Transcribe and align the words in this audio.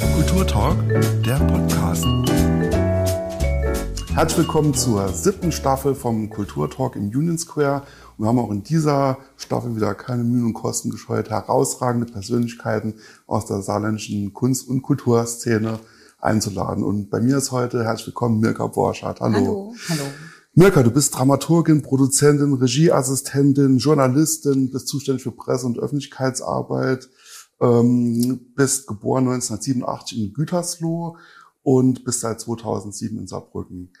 Kulturtalk, 0.00 0.78
der 1.24 1.36
Podcast. 1.46 2.04
Herzlich 4.14 4.38
willkommen 4.38 4.74
zur 4.74 5.08
siebten 5.08 5.52
Staffel 5.52 5.94
vom 5.94 6.30
Kulturtalk 6.30 6.96
im 6.96 7.08
Union 7.08 7.38
Square. 7.38 7.82
Und 8.16 8.24
wir 8.24 8.28
haben 8.28 8.38
auch 8.38 8.50
in 8.50 8.62
dieser 8.62 9.18
Staffel 9.36 9.76
wieder 9.76 9.94
keine 9.94 10.24
Mühen 10.24 10.46
und 10.46 10.54
Kosten 10.54 10.90
gescheut, 10.90 11.30
herausragende 11.30 12.10
Persönlichkeiten 12.10 12.94
aus 13.26 13.46
der 13.46 13.62
saarländischen 13.62 14.32
Kunst- 14.32 14.68
und 14.68 14.82
Kulturszene 14.82 15.78
einzuladen. 16.18 16.82
Und 16.82 17.10
bei 17.10 17.20
mir 17.20 17.36
ist 17.36 17.52
heute 17.52 17.84
herzlich 17.84 18.08
willkommen 18.08 18.40
Mirka 18.40 18.66
Borschardt. 18.66 19.20
Hallo. 19.20 19.34
Hallo. 19.36 19.74
Hallo. 19.88 20.04
Mirka, 20.54 20.82
du 20.82 20.90
bist 20.90 21.16
Dramaturgin, 21.16 21.82
Produzentin, 21.82 22.54
Regieassistentin, 22.54 23.78
Journalistin, 23.78 24.70
bist 24.70 24.88
zuständig 24.88 25.22
für 25.22 25.30
Presse- 25.30 25.66
und 25.66 25.78
Öffentlichkeitsarbeit, 25.78 27.08
ähm, 27.60 28.52
bist 28.54 28.86
geboren 28.86 29.28
1987 29.28 30.18
in 30.18 30.32
Gütersloh 30.32 31.16
und 31.62 32.04
bist 32.04 32.20
seit 32.20 32.40
2007 32.40 33.18
in 33.18 33.26
Saarbrücken. 33.26 33.92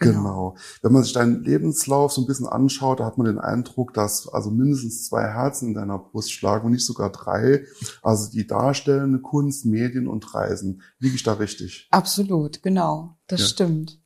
Genau. 0.00 0.12
genau. 0.12 0.56
Wenn 0.82 0.92
man 0.92 1.02
sich 1.02 1.12
deinen 1.12 1.42
Lebenslauf 1.42 2.12
so 2.12 2.20
ein 2.20 2.26
bisschen 2.26 2.46
anschaut, 2.46 3.00
da 3.00 3.04
hat 3.04 3.18
man 3.18 3.26
den 3.26 3.38
Eindruck, 3.38 3.94
dass 3.94 4.28
also 4.28 4.50
mindestens 4.50 5.06
zwei 5.06 5.22
Herzen 5.22 5.68
in 5.68 5.74
deiner 5.74 5.98
Brust 5.98 6.32
schlagen 6.32 6.66
und 6.66 6.72
nicht 6.72 6.86
sogar 6.86 7.10
drei. 7.10 7.64
Also 8.02 8.30
die 8.30 8.46
darstellende 8.46 9.20
Kunst, 9.20 9.66
Medien 9.66 10.06
und 10.06 10.34
Reisen. 10.34 10.82
Liege 10.98 11.16
ich 11.16 11.22
da 11.24 11.34
richtig? 11.34 11.88
Absolut, 11.90 12.62
genau. 12.62 13.16
Das 13.26 13.40
ja. 13.40 13.46
stimmt. 13.46 14.00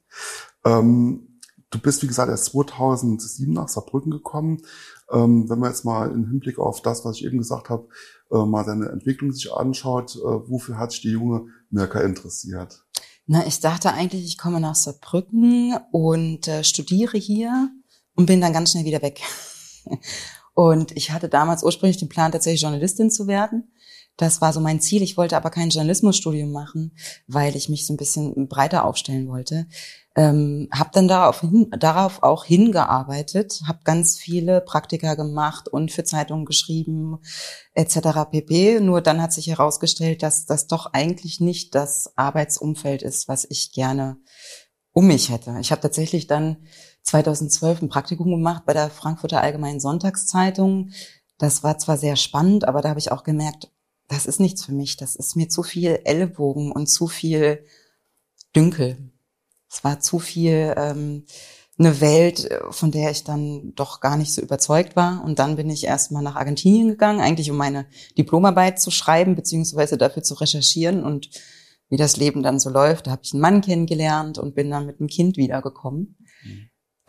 Ähm, 0.64 1.38
du 1.70 1.78
bist, 1.78 2.02
wie 2.02 2.06
gesagt, 2.06 2.30
erst 2.30 2.46
2007 2.46 3.52
nach 3.52 3.68
Saarbrücken 3.68 4.10
gekommen. 4.10 4.62
Ähm, 5.12 5.48
wenn 5.48 5.58
man 5.58 5.70
jetzt 5.70 5.84
mal 5.84 6.10
im 6.10 6.28
Hinblick 6.28 6.58
auf 6.58 6.80
das, 6.80 7.04
was 7.04 7.16
ich 7.16 7.24
eben 7.24 7.38
gesagt 7.38 7.68
habe, 7.68 7.88
äh, 8.30 8.44
mal 8.44 8.64
seine 8.64 8.88
Entwicklung 8.88 9.32
sich 9.32 9.52
anschaut, 9.52 10.16
äh, 10.16 10.48
wofür 10.48 10.78
hat 10.78 10.92
sich 10.92 11.02
die 11.02 11.10
junge 11.10 11.46
Mirka 11.70 12.00
interessiert? 12.00 12.82
Na, 13.26 13.46
ich 13.46 13.60
dachte 13.60 13.92
eigentlich, 13.92 14.24
ich 14.24 14.38
komme 14.38 14.60
nach 14.60 14.74
Saarbrücken 14.74 15.76
und 15.92 16.48
äh, 16.48 16.64
studiere 16.64 17.18
hier 17.18 17.70
und 18.14 18.26
bin 18.26 18.40
dann 18.40 18.52
ganz 18.52 18.72
schnell 18.72 18.84
wieder 18.84 19.02
weg. 19.02 19.20
und 20.54 20.92
ich 20.96 21.10
hatte 21.12 21.28
damals 21.28 21.62
ursprünglich 21.62 21.98
den 21.98 22.08
Plan, 22.08 22.32
tatsächlich 22.32 22.62
Journalistin 22.62 23.10
zu 23.10 23.26
werden. 23.26 23.71
Das 24.16 24.40
war 24.40 24.52
so 24.52 24.60
mein 24.60 24.80
Ziel. 24.80 25.02
Ich 25.02 25.16
wollte 25.16 25.36
aber 25.36 25.50
kein 25.50 25.70
Journalismusstudium 25.70 26.52
machen, 26.52 26.92
weil 27.26 27.56
ich 27.56 27.68
mich 27.68 27.86
so 27.86 27.94
ein 27.94 27.96
bisschen 27.96 28.48
breiter 28.48 28.84
aufstellen 28.84 29.28
wollte. 29.28 29.66
Ähm, 30.14 30.68
habe 30.72 30.90
dann 30.92 31.08
darauf, 31.08 31.40
hin, 31.40 31.70
darauf 31.78 32.22
auch 32.22 32.44
hingearbeitet, 32.44 33.62
habe 33.66 33.78
ganz 33.84 34.18
viele 34.18 34.60
Praktika 34.60 35.14
gemacht 35.14 35.68
und 35.68 35.90
für 35.90 36.04
Zeitungen 36.04 36.44
geschrieben 36.44 37.18
etc. 37.72 38.30
pp. 38.30 38.80
Nur 38.80 39.00
dann 39.00 39.22
hat 39.22 39.32
sich 39.32 39.46
herausgestellt, 39.46 40.22
dass 40.22 40.44
das 40.44 40.66
doch 40.66 40.92
eigentlich 40.92 41.40
nicht 41.40 41.74
das 41.74 42.12
Arbeitsumfeld 42.16 43.02
ist, 43.02 43.26
was 43.26 43.46
ich 43.48 43.72
gerne 43.72 44.18
um 44.92 45.06
mich 45.06 45.30
hätte. 45.30 45.56
Ich 45.60 45.70
habe 45.70 45.80
tatsächlich 45.80 46.26
dann 46.26 46.58
2012 47.04 47.82
ein 47.82 47.88
Praktikum 47.88 48.30
gemacht 48.30 48.64
bei 48.66 48.74
der 48.74 48.90
Frankfurter 48.90 49.40
Allgemeinen 49.40 49.80
Sonntagszeitung. 49.80 50.90
Das 51.38 51.62
war 51.62 51.78
zwar 51.78 51.96
sehr 51.96 52.16
spannend, 52.16 52.68
aber 52.68 52.82
da 52.82 52.90
habe 52.90 53.00
ich 53.00 53.10
auch 53.10 53.24
gemerkt, 53.24 53.70
das 54.12 54.26
ist 54.26 54.40
nichts 54.40 54.64
für 54.64 54.72
mich. 54.72 54.96
Das 54.96 55.16
ist 55.16 55.36
mir 55.36 55.48
zu 55.48 55.62
viel 55.62 56.00
Ellbogen 56.04 56.70
und 56.70 56.86
zu 56.88 57.08
viel 57.08 57.64
Dünkel. 58.54 59.10
Es 59.70 59.82
war 59.84 60.00
zu 60.00 60.18
viel 60.18 60.74
ähm, 60.76 61.24
eine 61.78 62.00
Welt, 62.00 62.48
von 62.70 62.90
der 62.90 63.10
ich 63.10 63.24
dann 63.24 63.74
doch 63.74 64.00
gar 64.00 64.16
nicht 64.16 64.34
so 64.34 64.42
überzeugt 64.42 64.96
war. 64.96 65.24
Und 65.24 65.38
dann 65.38 65.56
bin 65.56 65.70
ich 65.70 65.84
erstmal 65.84 66.22
nach 66.22 66.36
Argentinien 66.36 66.88
gegangen, 66.88 67.20
eigentlich 67.20 67.50
um 67.50 67.56
meine 67.56 67.86
Diplomarbeit 68.18 68.80
zu 68.80 68.90
schreiben, 68.90 69.34
beziehungsweise 69.34 69.96
dafür 69.96 70.22
zu 70.22 70.34
recherchieren 70.34 71.02
und 71.02 71.30
wie 71.88 71.96
das 71.96 72.16
Leben 72.16 72.42
dann 72.42 72.60
so 72.60 72.68
läuft. 72.70 73.06
Da 73.06 73.12
habe 73.12 73.22
ich 73.24 73.32
einen 73.32 73.40
Mann 73.40 73.60
kennengelernt 73.62 74.38
und 74.38 74.54
bin 74.54 74.70
dann 74.70 74.86
mit 74.86 75.00
einem 75.00 75.08
Kind 75.08 75.36
wiedergekommen. 75.38 76.16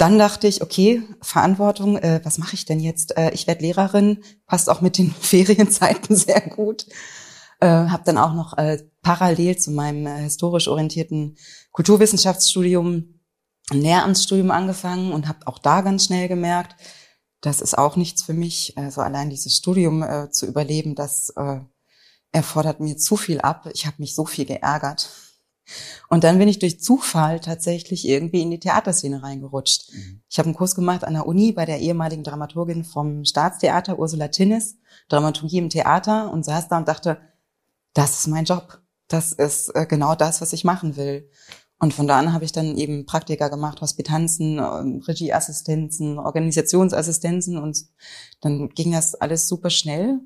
Dann 0.03 0.19
dachte 0.19 0.47
ich, 0.47 0.61
okay, 0.61 1.01
Verantwortung, 1.21 1.95
äh, 1.95 2.19
was 2.25 2.37
mache 2.37 2.55
ich 2.55 2.65
denn 2.65 2.81
jetzt? 2.81 3.15
Äh, 3.15 3.31
ich 3.31 3.47
werde 3.47 3.61
Lehrerin, 3.61 4.21
passt 4.47 4.69
auch 4.69 4.81
mit 4.81 4.97
den 4.97 5.11
Ferienzeiten 5.21 6.17
sehr 6.17 6.41
gut. 6.41 6.87
Äh, 7.61 7.67
habe 7.67 8.03
dann 8.03 8.17
auch 8.17 8.33
noch 8.33 8.57
äh, 8.57 8.83
parallel 9.01 9.57
zu 9.57 9.71
meinem 9.71 10.05
äh, 10.05 10.23
historisch 10.23 10.67
orientierten 10.67 11.37
Kulturwissenschaftsstudium 11.71 13.21
ein 13.71 13.81
Lehramtsstudium 13.81 14.51
angefangen 14.51 15.13
und 15.13 15.29
habe 15.29 15.47
auch 15.47 15.57
da 15.57 15.79
ganz 15.79 16.07
schnell 16.07 16.27
gemerkt, 16.27 16.75
das 17.39 17.61
ist 17.61 17.77
auch 17.77 17.95
nichts 17.95 18.23
für 18.23 18.33
mich. 18.33 18.77
Also 18.77 18.99
allein 18.99 19.29
dieses 19.29 19.55
Studium 19.55 20.03
äh, 20.03 20.29
zu 20.31 20.45
überleben, 20.47 20.95
das 20.95 21.29
äh, 21.37 21.61
erfordert 22.33 22.81
mir 22.81 22.97
zu 22.97 23.15
viel 23.15 23.39
ab. 23.39 23.69
Ich 23.73 23.85
habe 23.85 23.95
mich 23.99 24.15
so 24.15 24.25
viel 24.25 24.43
geärgert. 24.43 25.09
Und 26.09 26.23
dann 26.23 26.39
bin 26.39 26.47
ich 26.47 26.59
durch 26.59 26.81
Zufall 26.81 27.39
tatsächlich 27.39 28.07
irgendwie 28.07 28.41
in 28.41 28.51
die 28.51 28.59
Theaterszene 28.59 29.23
reingerutscht. 29.23 29.93
Mhm. 29.93 30.21
Ich 30.29 30.37
habe 30.37 30.47
einen 30.47 30.55
Kurs 30.55 30.75
gemacht 30.75 31.03
an 31.03 31.13
der 31.13 31.25
Uni 31.25 31.51
bei 31.51 31.65
der 31.65 31.79
ehemaligen 31.79 32.23
Dramaturgin 32.23 32.83
vom 32.83 33.25
Staatstheater, 33.25 33.97
Ursula 33.97 34.27
Tinnis, 34.27 34.77
Dramaturgie 35.09 35.59
im 35.59 35.69
Theater 35.69 36.31
und 36.31 36.43
saß 36.43 36.67
da 36.67 36.77
und 36.77 36.87
dachte, 36.87 37.17
das 37.93 38.19
ist 38.19 38.27
mein 38.27 38.45
Job. 38.45 38.81
Das 39.07 39.31
ist 39.31 39.69
äh, 39.69 39.85
genau 39.85 40.15
das, 40.15 40.41
was 40.41 40.53
ich 40.53 40.63
machen 40.63 40.95
will. 40.95 41.29
Und 41.79 41.93
von 41.93 42.07
da 42.07 42.17
an 42.17 42.31
habe 42.31 42.45
ich 42.45 42.53
dann 42.53 42.77
eben 42.77 43.05
Praktika 43.05 43.49
gemacht, 43.49 43.81
Hospitanzen, 43.81 44.57
ähm, 44.57 45.03
Regieassistenzen, 45.05 46.17
Organisationsassistenzen 46.17 47.57
und 47.57 47.85
dann 48.39 48.69
ging 48.69 48.93
das 48.93 49.15
alles 49.15 49.47
super 49.47 49.69
schnell. 49.69 50.19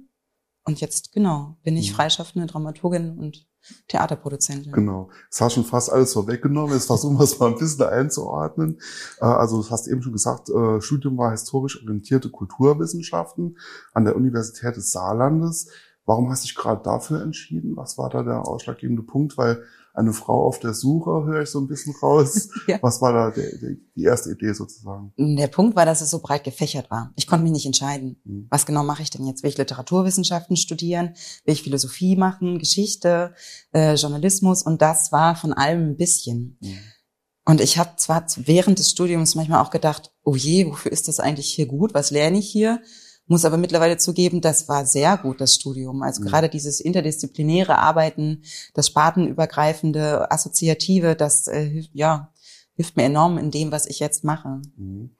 Und 0.65 0.81
jetzt, 0.81 1.13
genau, 1.13 1.57
bin 1.63 1.75
ich 1.75 1.91
mhm. 1.91 1.95
freischaffende 1.95 2.45
Dramaturgin 2.45 3.17
und 3.17 3.46
Theaterproduzentin. 3.87 4.71
Genau. 4.71 5.09
Es 5.29 5.41
hast 5.41 5.53
schon 5.53 5.65
fast 5.65 5.91
alles 5.91 6.13
vorweggenommen. 6.13 6.73
Jetzt 6.73 6.87
versuchen 6.87 7.17
wir 7.17 7.23
es 7.23 7.37
mal 7.39 7.47
ein 7.47 7.57
bisschen 7.57 7.85
einzuordnen. 7.85 8.79
Äh, 9.19 9.25
also 9.25 9.61
du 9.61 9.69
hast 9.69 9.87
eben 9.87 10.01
schon 10.01 10.13
gesagt, 10.13 10.49
äh, 10.49 10.81
Studium 10.81 11.17
war 11.17 11.31
historisch 11.31 11.81
orientierte 11.81 12.29
Kulturwissenschaften 12.29 13.57
an 13.93 14.05
der 14.05 14.15
Universität 14.15 14.75
des 14.75 14.91
Saarlandes. 14.91 15.69
Warum 16.07 16.29
hast 16.29 16.43
du 16.43 16.47
dich 16.47 16.55
gerade 16.55 16.81
dafür 16.81 17.21
entschieden? 17.21 17.75
Was 17.75 17.97
war 17.97 18.09
da 18.09 18.23
der 18.23 18.47
ausschlaggebende 18.47 19.03
Punkt? 19.03 19.37
Weil 19.37 19.61
eine 19.93 20.13
Frau 20.13 20.45
auf 20.45 20.59
der 20.59 20.73
Suche, 20.73 21.25
höre 21.25 21.41
ich 21.41 21.49
so 21.49 21.59
ein 21.59 21.67
bisschen 21.67 21.93
raus. 22.01 22.47
ja. 22.67 22.77
Was 22.81 23.01
war 23.01 23.11
da 23.11 23.31
der, 23.31 23.57
der, 23.57 23.75
die 23.93 24.03
erste 24.03 24.31
Idee 24.31 24.53
sozusagen? 24.53 25.11
Der 25.17 25.47
Punkt 25.47 25.75
war, 25.75 25.85
dass 25.85 25.99
es 25.99 26.09
so 26.09 26.19
breit 26.19 26.45
gefächert 26.45 26.89
war. 26.89 27.11
Ich 27.17 27.27
konnte 27.27 27.43
mich 27.43 27.51
nicht 27.51 27.65
entscheiden. 27.65 28.21
Mhm. 28.23 28.47
Was 28.49 28.65
genau 28.65 28.83
mache 28.83 29.01
ich 29.01 29.09
denn 29.09 29.25
jetzt? 29.25 29.43
Will 29.43 29.49
ich 29.49 29.57
Literaturwissenschaften 29.57 30.55
studieren? 30.55 31.15
Will 31.43 31.53
ich 31.53 31.63
Philosophie 31.63 32.15
machen? 32.15 32.57
Geschichte? 32.57 33.33
Äh, 33.73 33.95
Journalismus? 33.95 34.63
Und 34.63 34.81
das 34.81 35.11
war 35.11 35.35
von 35.35 35.51
allem 35.51 35.89
ein 35.89 35.97
bisschen. 35.97 36.57
Mhm. 36.61 36.77
Und 37.43 37.59
ich 37.59 37.77
habe 37.77 37.97
zwar 37.97 38.25
während 38.37 38.79
des 38.79 38.91
Studiums 38.91 39.35
manchmal 39.35 39.61
auch 39.61 39.71
gedacht, 39.71 40.13
oh 40.23 40.35
je, 40.35 40.67
wofür 40.67 40.91
ist 40.91 41.09
das 41.09 41.19
eigentlich 41.19 41.53
hier 41.53 41.65
gut? 41.65 41.93
Was 41.93 42.11
lerne 42.11 42.37
ich 42.37 42.49
hier? 42.49 42.81
Muss 43.27 43.45
aber 43.45 43.57
mittlerweile 43.57 43.97
zugeben, 43.97 44.41
das 44.41 44.69
war 44.69 44.85
sehr 44.85 45.17
gut, 45.17 45.41
das 45.41 45.55
Studium. 45.55 46.01
Also 46.01 46.21
mhm. 46.21 46.27
gerade 46.27 46.49
dieses 46.49 46.79
interdisziplinäre 46.79 47.77
Arbeiten, 47.77 48.43
das 48.73 48.87
spartenübergreifende, 48.87 50.31
assoziative, 50.31 51.15
das 51.15 51.47
äh, 51.47 51.83
ja, 51.93 52.31
hilft 52.75 52.95
mir 52.95 53.03
enorm 53.03 53.37
in 53.37 53.51
dem, 53.51 53.71
was 53.71 53.85
ich 53.85 53.99
jetzt 53.99 54.23
mache. 54.23 54.61
Mhm. 54.77 55.11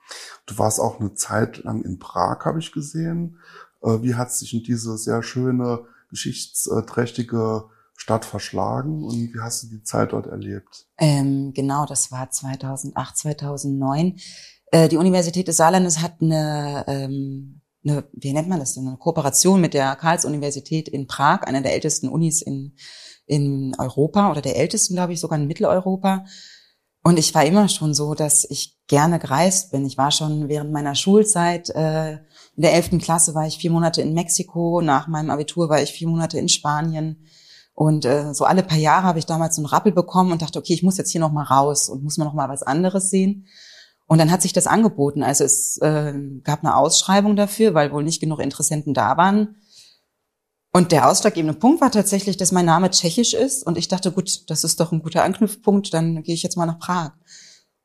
Du 0.46 0.58
warst 0.58 0.80
auch 0.80 1.00
eine 1.00 1.16
Zeit 1.16 1.64
lang 1.64 1.84
in 1.84 2.00
Prag, 2.00 2.46
habe 2.46 2.60
ich 2.60 2.72
gesehen. 2.72 3.38
Äh, 3.82 4.02
wie 4.02 4.16
hat 4.16 4.32
sich 4.32 4.54
in 4.54 4.64
diese 4.64 4.98
sehr 4.98 5.22
schöne, 5.22 5.86
geschichtsträchtige 6.10 7.66
Stadt 7.98 8.26
verschlagen 8.26 9.04
und 9.04 9.34
wie 9.34 9.40
hast 9.42 9.64
du 9.64 9.68
die 9.68 9.84
Zeit 9.84 10.14
dort 10.14 10.28
erlebt? 10.28 10.86
Ähm, 10.98 11.52
genau, 11.54 11.86
das 11.86 12.12
war 12.12 12.30
2008, 12.30 13.18
2009. 13.18 14.20
Äh, 14.72 14.88
die 14.88 14.98
Universität 14.98 15.48
des 15.48 15.58
Saarlandes 15.58 16.00
hat 16.02 16.22
eine 16.22 16.86
ähm, 16.88 17.62
eine, 17.88 18.06
wie 18.14 18.34
nennt 18.34 18.50
man 18.50 18.60
das 18.60 18.74
denn, 18.74 18.88
eine 18.88 18.98
Kooperation 18.98 19.62
mit 19.62 19.74
der 19.74 19.96
Karls-Universität 19.96 20.88
in 20.90 21.08
Prag, 21.08 21.44
einer 21.44 21.62
der 21.62 21.74
ältesten 21.74 22.10
Unis 22.10 22.42
in, 22.42 22.76
in 23.26 23.76
Europa 23.78 24.32
oder 24.32 24.42
der 24.42 24.58
ältesten, 24.58 24.96
glaube 24.96 25.14
ich, 25.14 25.20
sogar 25.20 25.40
in 25.40 25.48
Mitteleuropa. 25.48 26.26
Und 27.04 27.18
ich 27.18 27.34
war 27.34 27.46
immer 27.46 27.70
schon 27.70 27.94
so, 27.94 28.16
dass 28.16 28.44
ich 28.50 28.78
gerne 28.88 29.20
gereist 29.20 29.72
bin. 29.72 29.86
Ich 29.86 29.98
war 29.98 30.12
schon 30.12 30.50
während 30.50 30.72
meiner 30.72 30.96
Schulzeit, 30.96 31.70
äh, 31.70 32.14
in 32.14 32.64
der 32.64 32.74
elften 32.74 33.00
Klasse 33.00 33.36
war 33.36 33.48
ich 33.48 33.58
vier 33.58 33.72
Monate 33.72 34.02
in 34.02 34.14
Mexiko, 34.14 34.82
nach 34.82 35.08
meinem 35.08 35.30
Abitur 35.30 35.70
war 35.70 35.82
ich 35.82 35.92
vier 35.92 36.08
Monate 36.08 36.38
in 36.38 36.50
Spanien. 36.50 37.26
Und 37.74 38.06
äh, 38.06 38.34
so 38.34 38.46
alle 38.46 38.64
paar 38.64 38.78
Jahre 38.80 39.04
habe 39.04 39.20
ich 39.20 39.28
damals 39.28 39.56
so 39.56 39.62
einen 39.62 39.68
Rappel 39.68 39.92
bekommen 39.92 40.32
und 40.32 40.42
dachte, 40.42 40.58
okay, 40.58 40.74
ich 40.74 40.84
muss 40.84 40.98
jetzt 40.98 41.12
hier 41.12 41.22
noch 41.22 41.32
mal 41.32 41.44
raus 41.44 41.90
und 41.90 42.04
muss 42.04 42.18
mal 42.18 42.26
noch 42.26 42.34
mal 42.34 42.50
was 42.50 42.64
anderes 42.64 43.10
sehen. 43.12 43.46
Und 44.08 44.20
dann 44.20 44.32
hat 44.32 44.42
sich 44.42 44.54
das 44.54 44.68
angeboten. 44.68 45.22
Also 45.22 45.44
es 45.44 45.78
äh, 45.78 46.14
gab 46.44 46.64
eine 46.64 46.76
Ausschreibung 46.76 47.36
dafür, 47.36 47.74
weil 47.74 47.92
wohl 47.92 48.04
nicht 48.04 48.22
genug 48.22 48.40
Interessenten 48.40 48.94
da 48.94 49.18
waren. 49.18 49.58
Und 50.72 50.92
der 50.92 51.10
ausschlaggebende 51.10 51.58
Punkt 51.60 51.82
war 51.82 51.92
tatsächlich, 51.92 52.38
dass 52.38 52.52
mein 52.52 52.66
Name 52.66 52.90
tschechisch 52.90 53.34
ist. 53.34 53.66
Und 53.66 53.78
ich 53.78 53.88
dachte, 53.88 54.12
gut, 54.12 54.50
das 54.50 54.64
ist 54.64 54.80
doch 54.80 54.92
ein 54.92 55.02
guter 55.02 55.24
Anknüpfpunkt, 55.24 55.94
dann 55.94 56.24
gehe 56.24 56.36
ich 56.36 56.44
jetzt 56.44 56.56
mal 56.56 56.66
nach 56.66 56.80
Prag. 56.80 57.12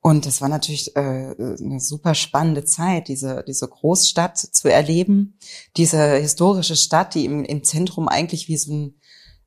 Und 0.00 0.26
das 0.26 0.40
war 0.40 0.48
natürlich 0.48 0.96
äh, 0.96 1.34
eine 1.38 1.78
super 1.78 2.14
spannende 2.14 2.64
Zeit, 2.64 3.06
diese, 3.06 3.44
diese 3.46 3.68
Großstadt 3.68 4.36
zu 4.36 4.68
erleben, 4.68 5.38
diese 5.76 6.16
historische 6.16 6.76
Stadt, 6.76 7.14
die 7.14 7.25
im, 7.25 7.44
im 7.44 7.62
Zentrum 7.62 8.08
eigentlich 8.08 8.48
wie 8.48 8.56
so 8.56 8.72
ein 8.72 9.00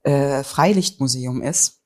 äh, 0.04 0.44
Freilichtmuseum 0.44 1.42
ist. 1.42 1.82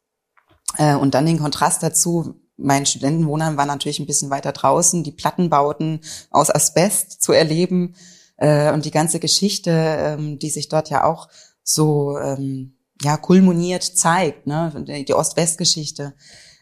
Äh, 0.78 0.96
und 0.96 1.16
dann 1.16 1.26
den 1.26 1.40
Kontrast 1.40 1.82
dazu, 1.82 2.36
mein 2.60 2.86
Studentenwohnheim 2.86 3.58
war 3.58 3.66
natürlich 3.66 4.00
ein 4.00 4.06
bisschen 4.06 4.30
weiter 4.30 4.52
draußen, 4.52 5.04
die 5.04 5.12
Plattenbauten 5.12 6.02
aus 6.30 6.50
Asbest 6.50 7.22
zu 7.22 7.32
erleben 7.32 7.96
äh, 8.38 8.72
und 8.74 8.86
die 8.86 8.92
ganze 8.92 9.20
Geschichte, 9.20 9.72
ähm, 9.72 10.40
die 10.40 10.50
sich 10.50 10.70
dort 10.70 10.90
ja 10.90 11.04
auch 11.04 11.30
so 11.64 12.18
ähm, 12.18 12.76
ja 13.02 13.18
kulminiert 13.18 13.84
zeigt, 13.84 14.48
ne, 14.48 15.04
die 15.08 15.14
Ost-West-Geschichte. 15.14 16.14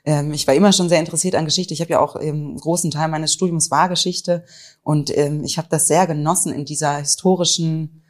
Ähm, 0.05 0.31
ich 0.33 0.47
war 0.47 0.53
immer 0.53 0.71
schon 0.71 0.89
sehr 0.89 0.99
interessiert 0.99 1.35
an 1.35 1.45
Geschichte. 1.45 1.73
Ich 1.73 1.81
habe 1.81 1.91
ja 1.91 1.99
auch 1.99 2.15
im 2.15 2.57
großen 2.57 2.91
Teil 2.91 3.07
meines 3.07 3.33
Studiums 3.33 3.71
war 3.71 3.89
Geschichte 3.89 4.45
und 4.83 5.15
ähm, 5.17 5.43
ich 5.43 5.57
habe 5.57 5.67
das 5.69 5.87
sehr 5.87 6.07
genossen, 6.07 6.53
in 6.53 6.65
dieser 6.65 6.97
historischen 6.97 8.03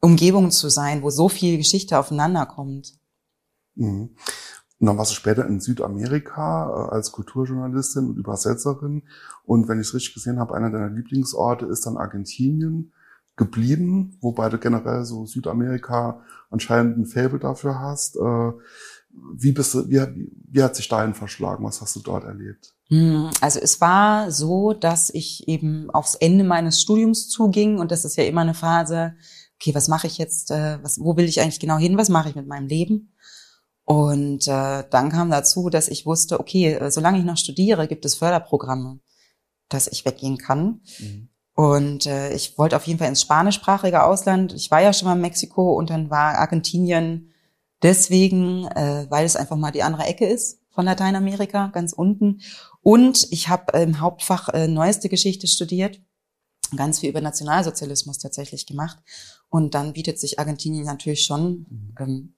Umgebung 0.00 0.50
zu 0.50 0.68
sein, 0.68 1.02
wo 1.02 1.10
so 1.10 1.28
viel 1.28 1.56
Geschichte 1.56 1.98
aufeinander 1.98 2.46
kommt. 2.46 2.92
Mhm. 3.74 4.16
Und 4.84 4.88
dann 4.88 4.98
warst 4.98 5.12
du 5.12 5.14
später 5.14 5.46
in 5.46 5.60
Südamerika 5.60 6.68
äh, 6.68 6.94
als 6.94 7.10
Kulturjournalistin 7.10 8.06
und 8.06 8.18
Übersetzerin. 8.18 9.04
Und 9.46 9.66
wenn 9.66 9.80
ich 9.80 9.86
es 9.86 9.94
richtig 9.94 10.12
gesehen 10.12 10.38
habe, 10.38 10.54
einer 10.54 10.70
deiner 10.70 10.90
Lieblingsorte 10.90 11.64
ist 11.64 11.86
dann 11.86 11.96
Argentinien 11.96 12.92
geblieben, 13.34 14.18
wobei 14.20 14.50
du 14.50 14.58
generell 14.58 15.06
so 15.06 15.24
Südamerika 15.24 16.20
anscheinend 16.50 16.98
ein 16.98 17.06
Faible 17.06 17.38
dafür 17.38 17.80
hast. 17.80 18.16
Äh, 18.16 18.52
wie 19.34 19.52
bist 19.52 19.72
du, 19.72 19.88
wie, 19.88 20.02
wie 20.50 20.62
hat 20.62 20.76
sich 20.76 20.86
dahin 20.86 21.14
verschlagen? 21.14 21.64
Was 21.64 21.80
hast 21.80 21.96
du 21.96 22.00
dort 22.00 22.24
erlebt? 22.24 22.74
Hm, 22.88 23.30
also 23.40 23.60
es 23.60 23.80
war 23.80 24.30
so, 24.30 24.74
dass 24.74 25.08
ich 25.08 25.48
eben 25.48 25.88
aufs 25.92 26.14
Ende 26.14 26.44
meines 26.44 26.82
Studiums 26.82 27.30
zuging 27.30 27.78
und 27.78 27.90
das 27.90 28.04
ist 28.04 28.16
ja 28.16 28.24
immer 28.24 28.42
eine 28.42 28.52
Phase, 28.52 29.14
okay, 29.58 29.74
was 29.74 29.88
mache 29.88 30.08
ich 30.08 30.18
jetzt, 30.18 30.50
äh, 30.50 30.78
was, 30.82 31.00
wo 31.00 31.16
will 31.16 31.24
ich 31.24 31.40
eigentlich 31.40 31.60
genau 31.60 31.78
hin, 31.78 31.96
was 31.96 32.10
mache 32.10 32.28
ich 32.28 32.34
mit 32.34 32.46
meinem 32.46 32.66
Leben? 32.66 33.13
Und 33.84 34.48
äh, 34.48 34.84
dann 34.88 35.10
kam 35.10 35.30
dazu, 35.30 35.68
dass 35.68 35.88
ich 35.88 36.06
wusste, 36.06 36.40
okay, 36.40 36.72
äh, 36.72 36.90
solange 36.90 37.18
ich 37.18 37.24
noch 37.24 37.36
studiere, 37.36 37.86
gibt 37.86 38.04
es 38.04 38.14
Förderprogramme, 38.14 39.00
dass 39.68 39.88
ich 39.88 40.04
weggehen 40.04 40.38
kann. 40.38 40.80
Mhm. 40.98 41.28
Und 41.54 42.06
äh, 42.06 42.32
ich 42.34 42.58
wollte 42.58 42.76
auf 42.76 42.86
jeden 42.86 42.98
Fall 42.98 43.08
ins 43.08 43.20
spanischsprachige 43.20 44.02
Ausland. 44.02 44.54
Ich 44.54 44.70
war 44.70 44.80
ja 44.80 44.92
schon 44.92 45.06
mal 45.06 45.14
in 45.14 45.20
Mexiko 45.20 45.74
und 45.74 45.90
dann 45.90 46.10
war 46.10 46.38
Argentinien 46.38 47.30
deswegen, 47.82 48.66
äh, 48.68 49.06
weil 49.10 49.26
es 49.26 49.36
einfach 49.36 49.56
mal 49.56 49.70
die 49.70 49.82
andere 49.82 50.04
Ecke 50.04 50.26
ist 50.26 50.58
von 50.70 50.86
Lateinamerika, 50.86 51.68
ganz 51.68 51.92
unten. 51.92 52.40
Und 52.80 53.28
ich 53.30 53.48
habe 53.48 53.78
im 53.78 54.00
Hauptfach 54.00 54.48
äh, 54.48 54.66
neueste 54.66 55.08
Geschichte 55.08 55.46
studiert, 55.46 56.00
ganz 56.74 56.98
viel 56.98 57.10
über 57.10 57.20
Nationalsozialismus 57.20 58.18
tatsächlich 58.18 58.66
gemacht. 58.66 58.98
Und 59.48 59.74
dann 59.74 59.92
bietet 59.92 60.18
sich 60.18 60.40
Argentinien 60.40 60.86
natürlich 60.86 61.24
schon 61.24 61.66
mhm. 61.68 61.94
ähm, 62.00 62.34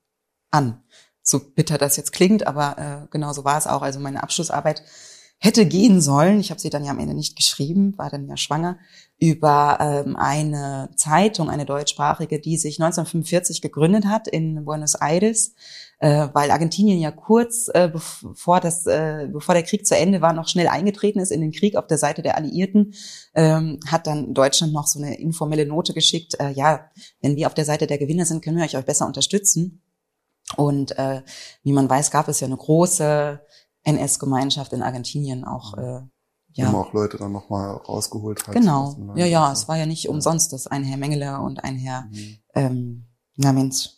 an 0.51 0.83
so 1.27 1.39
bitter 1.39 1.77
das 1.77 1.97
jetzt 1.97 2.13
klingt, 2.13 2.47
aber 2.47 2.77
äh, 2.77 3.07
genau 3.11 3.33
so 3.33 3.43
war 3.43 3.57
es 3.57 3.67
auch. 3.67 3.81
Also 3.81 3.99
meine 3.99 4.23
Abschlussarbeit 4.23 4.81
hätte 5.39 5.65
gehen 5.65 6.01
sollen, 6.01 6.39
ich 6.39 6.49
habe 6.49 6.59
sie 6.59 6.69
dann 6.69 6.85
ja 6.85 6.91
am 6.91 6.99
Ende 6.99 7.13
nicht 7.13 7.35
geschrieben, 7.35 7.95
war 7.97 8.09
dann 8.09 8.27
ja 8.27 8.37
schwanger, 8.37 8.79
über 9.19 9.77
ähm, 9.81 10.15
eine 10.15 10.89
Zeitung, 10.95 11.49
eine 11.49 11.65
deutschsprachige, 11.65 12.39
die 12.39 12.57
sich 12.57 12.81
1945 12.81 13.61
gegründet 13.61 14.05
hat 14.05 14.27
in 14.27 14.63
Buenos 14.63 14.95
Aires, 14.95 15.53
äh, 15.99 16.29
weil 16.33 16.49
Argentinien 16.49 16.99
ja 16.99 17.11
kurz 17.11 17.67
äh, 17.73 17.89
bevor 17.91 18.61
das, 18.61 18.85
äh, 18.87 19.27
bevor 19.31 19.53
der 19.53 19.63
Krieg 19.63 19.85
zu 19.85 19.97
Ende 19.97 20.21
war, 20.21 20.31
noch 20.31 20.47
schnell 20.47 20.69
eingetreten 20.69 21.19
ist 21.19 21.31
in 21.31 21.41
den 21.41 21.51
Krieg 21.51 21.75
auf 21.75 21.87
der 21.87 21.97
Seite 21.97 22.21
der 22.21 22.37
Alliierten, 22.37 22.93
ähm, 23.35 23.79
hat 23.85 24.07
dann 24.07 24.33
Deutschland 24.33 24.71
noch 24.71 24.87
so 24.87 24.99
eine 24.99 25.19
informelle 25.19 25.65
Note 25.65 25.93
geschickt. 25.93 26.39
Äh, 26.39 26.51
ja, 26.51 26.89
wenn 27.21 27.35
wir 27.35 27.47
auf 27.47 27.53
der 27.53 27.65
Seite 27.65 27.85
der 27.85 27.97
Gewinner 27.97 28.25
sind, 28.25 28.43
können 28.43 28.57
wir 28.57 28.63
euch 28.63 28.85
besser 28.85 29.05
unterstützen. 29.05 29.81
Und 30.55 30.97
äh, 30.97 31.23
wie 31.63 31.73
man 31.73 31.89
weiß, 31.89 32.11
gab 32.11 32.27
es 32.27 32.39
ja 32.39 32.47
eine 32.47 32.57
große 32.57 33.41
NS-Gemeinschaft 33.83 34.73
in 34.73 34.81
Argentinien 34.81 35.43
auch. 35.43 35.75
Mhm. 35.75 35.83
Äh, 35.83 36.01
ja. 36.53 36.67
Wo 36.67 36.71
man 36.71 36.87
auch 36.87 36.93
Leute 36.93 37.17
dann 37.17 37.31
nochmal 37.31 37.71
rausgeholt 37.75 38.47
hat. 38.47 38.53
Genau. 38.53 38.95
Ja, 39.15 39.25
ja, 39.25 39.51
es 39.51 39.67
war 39.67 39.77
ja 39.77 39.85
nicht 39.85 40.09
umsonst, 40.09 40.53
dass 40.53 40.65
ein 40.67 40.83
Herr 40.83 40.97
Mengele 40.97 41.39
und 41.39 41.63
ein 41.63 41.75
Herr, 41.77 42.07
mhm. 42.09 42.37
ähm, 42.55 43.05
na 43.35 43.53
Mensch, 43.53 43.89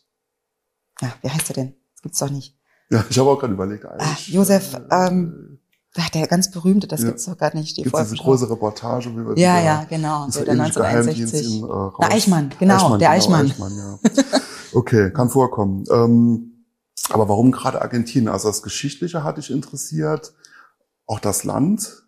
ja, 1.01 1.13
wie 1.21 1.29
heißt 1.29 1.51
er 1.51 1.53
denn? 1.53 1.75
Das 1.93 2.01
gibt's 2.01 2.19
doch 2.19 2.29
nicht. 2.29 2.57
Ja, 2.89 3.05
ich 3.09 3.17
habe 3.17 3.29
auch 3.29 3.39
gerade 3.39 3.53
überlegt. 3.53 3.85
Eigentlich, 3.85 4.07
ah, 4.07 4.17
Josef, 4.27 4.73
äh, 4.73 5.07
ähm, 5.07 5.59
ach, 5.95 6.09
der 6.09 6.27
ganz 6.27 6.51
berühmte, 6.51 6.87
das 6.87 7.01
ja. 7.01 7.07
gibt's 7.07 7.25
doch 7.25 7.37
gar 7.37 7.55
nicht. 7.55 7.77
Die 7.77 7.83
Gibt's 7.83 8.01
diese 8.01 8.17
große 8.17 8.49
Reportage, 8.49 9.11
wie 9.11 9.25
wir 9.25 9.37
Ja, 9.37 9.61
ja, 9.61 9.85
genau. 9.85 10.27
Der 10.27 10.49
1961. 10.49 11.61
In, 11.61 11.63
äh, 11.63 11.67
Na, 11.67 12.11
Eichmann, 12.11 12.51
genau, 12.59 12.75
Eichmann, 12.75 12.99
der 12.99 13.09
genau, 13.09 13.17
Eichmann. 13.17 13.45
Eichmann 13.45 13.77
ja. 13.77 14.39
Okay, 14.73 15.11
kann 15.11 15.29
vorkommen. 15.29 15.85
Ähm, 15.91 16.65
aber 17.09 17.29
warum 17.29 17.51
gerade 17.51 17.81
Argentinien? 17.81 18.29
Also 18.29 18.47
das 18.49 18.61
Geschichtliche 18.61 19.23
hat 19.23 19.37
dich 19.37 19.49
interessiert, 19.49 20.33
auch 21.05 21.19
das 21.19 21.43
Land? 21.43 22.03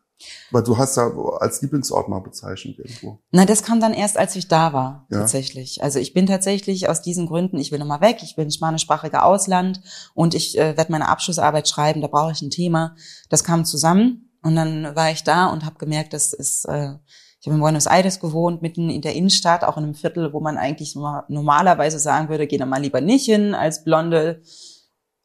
Weil 0.51 0.61
du 0.61 0.77
hast 0.77 0.97
ja 0.97 1.11
als 1.39 1.61
Lieblingsort 1.63 2.07
mal 2.07 2.19
bezeichnet 2.19 2.77
irgendwo. 2.77 3.19
Na, 3.31 3.45
das 3.45 3.63
kam 3.63 3.79
dann 3.79 3.93
erst, 3.93 4.17
als 4.17 4.35
ich 4.35 4.47
da 4.47 4.71
war, 4.71 5.07
ja? 5.09 5.19
tatsächlich. 5.19 5.81
Also 5.81 5.97
ich 5.97 6.13
bin 6.13 6.27
tatsächlich 6.27 6.89
aus 6.89 7.01
diesen 7.01 7.25
Gründen, 7.25 7.57
ich 7.57 7.71
will 7.71 7.79
nochmal 7.79 8.01
weg, 8.01 8.19
ich 8.21 8.37
ein 8.37 8.51
spanischsprachiger 8.51 9.25
Ausland 9.25 9.81
und 10.13 10.35
ich 10.35 10.57
äh, 10.59 10.77
werde 10.77 10.91
meine 10.91 11.09
Abschlussarbeit 11.09 11.67
schreiben, 11.67 12.01
da 12.01 12.07
brauche 12.07 12.31
ich 12.33 12.41
ein 12.43 12.51
Thema. 12.51 12.95
Das 13.29 13.43
kam 13.43 13.65
zusammen 13.65 14.29
und 14.43 14.55
dann 14.55 14.95
war 14.95 15.11
ich 15.11 15.23
da 15.23 15.47
und 15.47 15.65
habe 15.65 15.79
gemerkt, 15.79 16.13
das 16.13 16.33
ist 16.33 16.65
äh, 16.65 16.93
ich 17.41 17.47
habe 17.47 17.55
in 17.55 17.61
Buenos 17.61 17.88
Aires 17.88 18.19
gewohnt, 18.19 18.61
mitten 18.61 18.91
in 18.91 19.01
der 19.01 19.15
Innenstadt, 19.15 19.63
auch 19.63 19.75
in 19.75 19.83
einem 19.83 19.95
Viertel, 19.95 20.31
wo 20.31 20.39
man 20.39 20.59
eigentlich 20.59 20.95
normalerweise 20.95 21.97
sagen 21.97 22.29
würde, 22.29 22.45
geh 22.45 22.57
da 22.57 22.67
mal 22.67 22.79
lieber 22.79 23.01
nicht 23.01 23.25
hin 23.25 23.55
als 23.55 23.83
blonde 23.83 24.43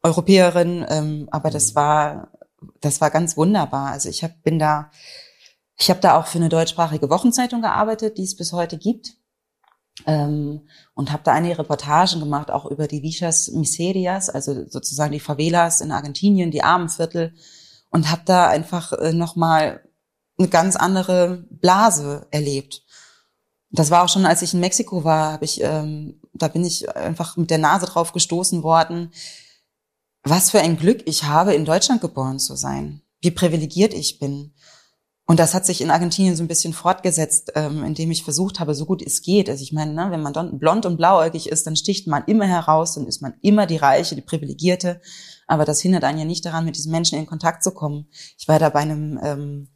Europäerin. 0.01 0.83
Ähm, 0.89 1.27
aber 1.29 1.51
das 1.51 1.71
mhm. 1.71 1.75
war, 1.75 2.31
das 2.81 3.01
war 3.01 3.11
ganz 3.11 3.37
wunderbar. 3.37 3.91
Also 3.91 4.09
ich 4.09 4.23
hab, 4.23 4.41
bin 4.41 4.57
da, 4.57 4.89
ich 5.77 5.91
habe 5.91 5.99
da 5.99 6.17
auch 6.17 6.25
für 6.25 6.39
eine 6.39 6.49
deutschsprachige 6.49 7.11
Wochenzeitung 7.11 7.61
gearbeitet, 7.61 8.17
die 8.17 8.23
es 8.23 8.35
bis 8.35 8.51
heute 8.51 8.79
gibt. 8.79 9.13
Ähm, 10.07 10.67
und 10.95 11.11
habe 11.11 11.21
da 11.23 11.33
einige 11.33 11.59
Reportagen 11.59 12.19
gemacht, 12.19 12.49
auch 12.49 12.65
über 12.65 12.87
die 12.87 13.03
Vichas 13.03 13.51
Miserias, 13.51 14.29
also 14.29 14.67
sozusagen 14.67 15.11
die 15.11 15.19
Favelas 15.19 15.81
in 15.81 15.91
Argentinien, 15.91 16.49
die 16.49 16.63
Armenviertel. 16.63 17.35
Und 17.91 18.09
habe 18.09 18.23
da 18.25 18.47
einfach 18.47 18.91
äh, 18.93 19.13
nochmal 19.13 19.86
eine 20.37 20.47
ganz 20.47 20.75
andere 20.75 21.45
Blase 21.49 22.27
erlebt. 22.31 22.83
Das 23.69 23.91
war 23.91 24.03
auch 24.03 24.09
schon, 24.09 24.25
als 24.25 24.41
ich 24.41 24.53
in 24.53 24.59
Mexiko 24.59 25.03
war, 25.03 25.33
habe 25.33 25.45
ich, 25.45 25.61
ähm, 25.61 26.21
da 26.33 26.47
bin 26.47 26.63
ich 26.63 26.93
einfach 26.95 27.35
mit 27.37 27.49
der 27.49 27.57
Nase 27.57 27.85
drauf 27.85 28.13
gestoßen 28.13 28.63
worden, 28.63 29.11
was 30.23 30.51
für 30.51 30.59
ein 30.59 30.77
Glück 30.77 31.03
ich 31.05 31.23
habe, 31.23 31.53
in 31.53 31.65
Deutschland 31.65 32.01
geboren 32.01 32.39
zu 32.39 32.55
sein, 32.55 33.01
wie 33.21 33.31
privilegiert 33.31 33.93
ich 33.93 34.19
bin. 34.19 34.53
Und 35.29 35.39
das 35.39 35.53
hat 35.53 35.65
sich 35.65 35.81
in 35.81 35.91
Argentinien 35.91 36.37
so 36.37 36.43
ein 36.43 36.47
bisschen 36.47 36.71
fortgesetzt, 36.71 37.51
ähm, 37.55 37.83
indem 37.83 38.11
ich 38.11 38.23
versucht 38.23 38.61
habe, 38.61 38.73
so 38.73 38.85
gut 38.85 39.01
es 39.01 39.21
geht. 39.21 39.49
Also 39.49 39.61
ich 39.61 39.73
meine, 39.73 39.93
ne, 39.93 40.07
wenn 40.09 40.21
man 40.21 40.57
blond 40.57 40.85
und 40.85 40.95
blauäugig 40.95 41.49
ist, 41.49 41.67
dann 41.67 41.75
sticht 41.75 42.07
man 42.07 42.23
immer 42.27 42.45
heraus, 42.45 42.93
dann 42.93 43.05
ist 43.05 43.21
man 43.21 43.33
immer 43.41 43.65
die 43.65 43.75
Reiche, 43.75 44.15
die 44.15 44.21
Privilegierte. 44.21 45.01
Aber 45.45 45.65
das 45.65 45.81
hindert 45.81 46.05
einen 46.05 46.19
ja 46.19 46.25
nicht 46.25 46.45
daran, 46.45 46.63
mit 46.63 46.77
diesen 46.77 46.93
Menschen 46.93 47.19
in 47.19 47.25
Kontakt 47.25 47.61
zu 47.61 47.71
kommen. 47.71 48.07
Ich 48.37 48.47
war 48.47 48.57
da 48.57 48.69
bei 48.69 48.79
einem 48.79 49.19
ähm, 49.21 49.67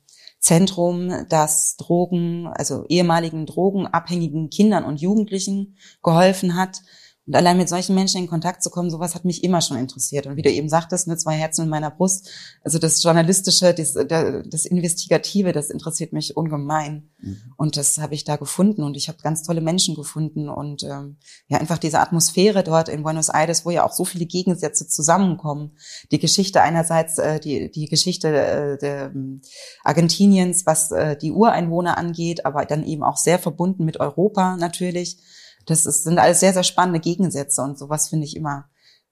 Zentrum, 0.42 1.26
das 1.30 1.78
Drogen, 1.78 2.48
also 2.48 2.84
ehemaligen 2.90 3.46
drogenabhängigen 3.46 4.50
Kindern 4.50 4.84
und 4.84 5.00
Jugendlichen 5.00 5.78
geholfen 6.04 6.56
hat. 6.56 6.82
Und 7.28 7.36
allein 7.36 7.58
mit 7.58 7.70
solchen 7.70 7.94
Menschen 7.94 8.20
in 8.20 8.28
Kontakt 8.28 8.64
zu 8.64 8.72
kommen, 8.72 8.90
sowas 8.90 9.14
hat 9.14 9.26
mich 9.26 9.44
immer 9.44 9.62
schon 9.62 9.78
interessiert. 9.78 10.26
Und 10.26 10.38
wie 10.38 10.42
du 10.42 10.50
eben 10.50 10.70
sagtest, 10.70 11.08
ne, 11.08 11.18
zwei 11.18 11.36
Herzen 11.36 11.64
in 11.64 11.70
meiner 11.70 11.92
Brust, 11.92 12.30
also 12.64 12.80
das 12.80 13.02
Journalistische, 13.04 13.76
das, 13.76 13.94
das 13.94 14.66
Investigative, 14.66 15.52
das 15.52 15.70
interessiert 15.70 16.14
mich 16.14 16.36
ungemein. 16.36 17.12
Mhm. 17.20 17.38
Und 17.58 17.78
das 17.78 18.00
habe 18.00 18.16
ich 18.16 18.24
da 18.24 18.38
gefunden. 18.38 18.82
Und 18.82 18.98
ich 18.98 19.08
habe 19.08 19.20
ganz 19.22 19.44
tolle 19.44 19.62
Menschen 19.62 19.94
gefunden. 19.94 20.50
Und 20.50 20.82
ähm, 20.82 21.18
ja, 21.48 21.60
einfach 21.60 21.78
diese 21.78 22.00
Atmosphäre 22.00 22.64
dort 22.64 22.90
in 22.90 23.04
Buenos 23.04 23.30
Aires, 23.30 23.66
wo 23.66 23.70
ja 23.70 23.86
auch 23.86 23.94
so 23.94 24.04
viele 24.04 24.26
Gegensätze 24.26 24.88
zusammenkommen. 24.88 25.78
Die 26.12 26.20
Geschichte 26.20 26.62
einerseits, 26.62 27.20
äh, 27.20 27.40
die, 27.40 27.70
die 27.70 27.86
Geschichte 27.86 28.30
äh, 28.30 28.78
der, 28.80 29.06
äh, 29.06 29.40
Argentiniens, 29.84 30.66
was 30.66 30.92
äh, 30.92 31.16
die 31.16 31.32
Ureinwohner 31.32 32.00
angeht, 32.00 32.48
aber 32.48 32.66
dann 32.66 32.84
eben 32.84 33.04
auch 33.04 33.18
sehr 33.18 33.38
verbunden 33.38 33.86
mit 33.86 34.00
Europa 34.00 34.58
natürlich 34.58 35.20
das 35.66 35.86
ist, 35.86 36.04
sind 36.04 36.20
alles 36.20 36.40
sehr, 36.40 36.54
sehr 36.54 36.64
spannende 36.64 37.00
Gegensätze 37.00 37.62
und 37.62 37.78
sowas 37.78 38.10
finde 38.10 38.26
ich 38.26 38.36
immer 38.36 38.66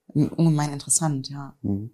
ungemein 0.08 0.74
interessant, 0.74 1.30
ja. 1.30 1.56
Mhm. 1.62 1.92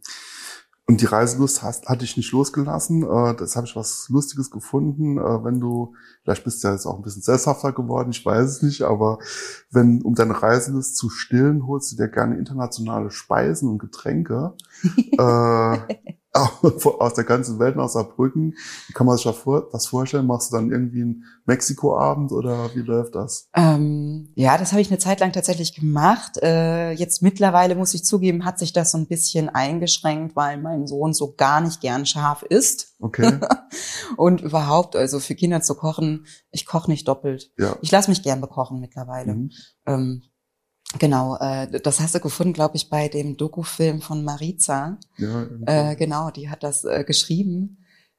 Und 0.88 1.02
die 1.02 1.06
Reiselust 1.06 1.64
hast, 1.64 1.88
hat 1.88 2.04
dich 2.04 2.16
nicht 2.16 2.32
losgelassen. 2.32 3.02
Äh, 3.02 3.36
das 3.36 3.56
habe 3.56 3.66
ich 3.66 3.76
was 3.76 4.08
Lustiges 4.10 4.52
gefunden. 4.52 5.18
Äh, 5.18 5.44
wenn 5.44 5.60
du, 5.60 5.96
vielleicht 6.22 6.44
bist 6.44 6.64
du 6.64 6.68
ja 6.68 6.76
jetzt 6.76 6.86
auch 6.86 6.98
ein 6.98 7.02
bisschen 7.02 7.24
sesshafter 7.24 7.72
geworden, 7.72 8.12
ich 8.12 8.24
weiß 8.24 8.48
es 8.48 8.62
nicht, 8.62 8.84
aber 8.84 9.18
wenn, 9.72 10.04
um 10.04 10.14
deine 10.14 10.40
Reiselust 10.40 10.96
zu 10.96 11.10
stillen, 11.10 11.66
holst 11.66 11.92
du 11.92 11.96
dir 11.96 12.08
gerne 12.08 12.38
internationale 12.38 13.10
Speisen 13.10 13.68
und 13.68 13.80
Getränke. 13.80 14.54
äh, 15.18 15.78
aus 17.00 17.14
der 17.14 17.24
ganzen 17.24 17.60
Welt 17.60 17.76
nach 17.76 17.88
Saarbrücken. 17.88 18.56
Wie 18.88 18.94
kann 18.94 19.08
man 19.08 19.18
sich 19.18 19.26
das 19.26 19.88
vorstellen? 19.88 20.28
Machst 20.28 20.52
du 20.52 20.58
dann 20.58 20.72
irgendwie 20.72 21.02
einen 21.02 21.24
Mexikoabend 21.46 22.32
oder 22.32 22.76
wie 22.76 22.82
läuft 22.82 23.16
das? 23.16 23.50
Ähm, 23.56 24.32
ja, 24.36 24.58
das 24.58 24.72
habe 24.72 24.82
ich 24.82 24.90
eine 24.90 25.00
Zeit 25.00 25.22
lang 25.22 25.32
tatsächlich 25.32 25.76
gemacht. 25.76 26.38
Äh, 26.42 26.92
jetzt 26.92 27.22
mittlerweile 27.22 27.76
muss 27.76 27.94
ich 27.94 28.04
zugeben, 28.04 28.44
hat 28.44 28.60
sich 28.60 28.74
das 28.74 28.92
so 28.92 28.98
ein 28.98 29.08
bisschen 29.08 29.50
eingeschränkt, 29.50 30.36
weil 30.36 30.58
mein 30.58 30.88
Sohn 30.88 31.14
so 31.14 31.34
gar 31.36 31.62
nicht 31.62 31.80
gern 31.82 32.06
scharf 32.06 32.44
isst. 32.44 32.96
Okay. 33.00 33.40
Und 34.18 34.42
überhaupt, 34.42 34.96
also 34.96 35.20
für 35.20 35.36
Kinder 35.36 35.62
zu 35.62 35.76
kochen, 35.76 36.26
ich 36.52 36.66
koche 36.66 36.92
nicht 36.92 37.08
doppelt. 37.08 37.52
Ja. 37.58 37.78
Ich 37.82 37.92
lasse 37.92 38.10
mich 38.10 38.24
gern 38.24 38.42
bekochen 38.42 38.80
mittlerweile. 38.80 39.36
Mhm. 39.36 39.52
Ähm, 39.86 40.24
genau, 41.00 41.38
äh, 41.38 41.80
das 41.82 42.00
hast 42.00 42.16
du 42.16 42.20
gefunden, 42.20 42.54
glaube 42.54 42.76
ich, 42.76 42.90
bei 42.90 43.08
dem 43.08 43.38
Dokufilm 43.38 44.02
von 44.02 44.24
Mariza. 44.24 44.98
Ja, 45.18 45.44
irgendwie. 45.44 45.66
Äh, 45.66 45.96
genau, 45.96 46.32
die 46.32 46.50
hat 46.50 46.64
das 46.64 46.84
äh, 46.84 47.04
geschrieben. 47.04 47.78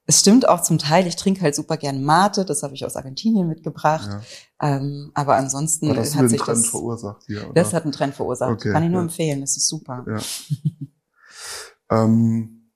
Es 0.09 0.21
stimmt 0.21 0.49
auch 0.49 0.63
zum 0.63 0.79
Teil, 0.79 1.07
ich 1.09 1.17
trinke 1.17 1.41
halt 1.41 1.57
super 1.57 1.77
gern 1.77 2.05
Mate, 2.05 2.45
das 2.45 2.63
habe 2.63 2.75
ich 2.75 2.85
aus 2.85 2.95
Argentinien 2.95 3.49
mitgebracht. 3.49 4.09
ja. 4.09 4.77
Ähm, 4.77 5.11
aber 5.15 5.35
ansonsten 5.35 5.91
Aber 5.91 5.97
das 5.97 6.15
hat 6.15 6.31
sich 6.31 6.41
Trend 6.41 6.59
das, 6.59 6.69
verursacht 6.69 7.25
hier, 7.27 7.45
oder? 7.45 7.55
das 7.55 7.75
hat 7.75 7.83
einen 7.83 7.93
Trend 7.93 8.15
verursacht. 8.15 8.53
Okay, 8.53 8.71
Kann 8.71 8.85
ich 8.85 8.91
nur 8.91 9.01
ja. 9.01 9.05
empfehlen, 9.05 9.41
das 9.41 9.57
ist 9.57 9.69
super. 9.69 10.05
Ja. 10.07 10.21
ähm, 12.03 12.71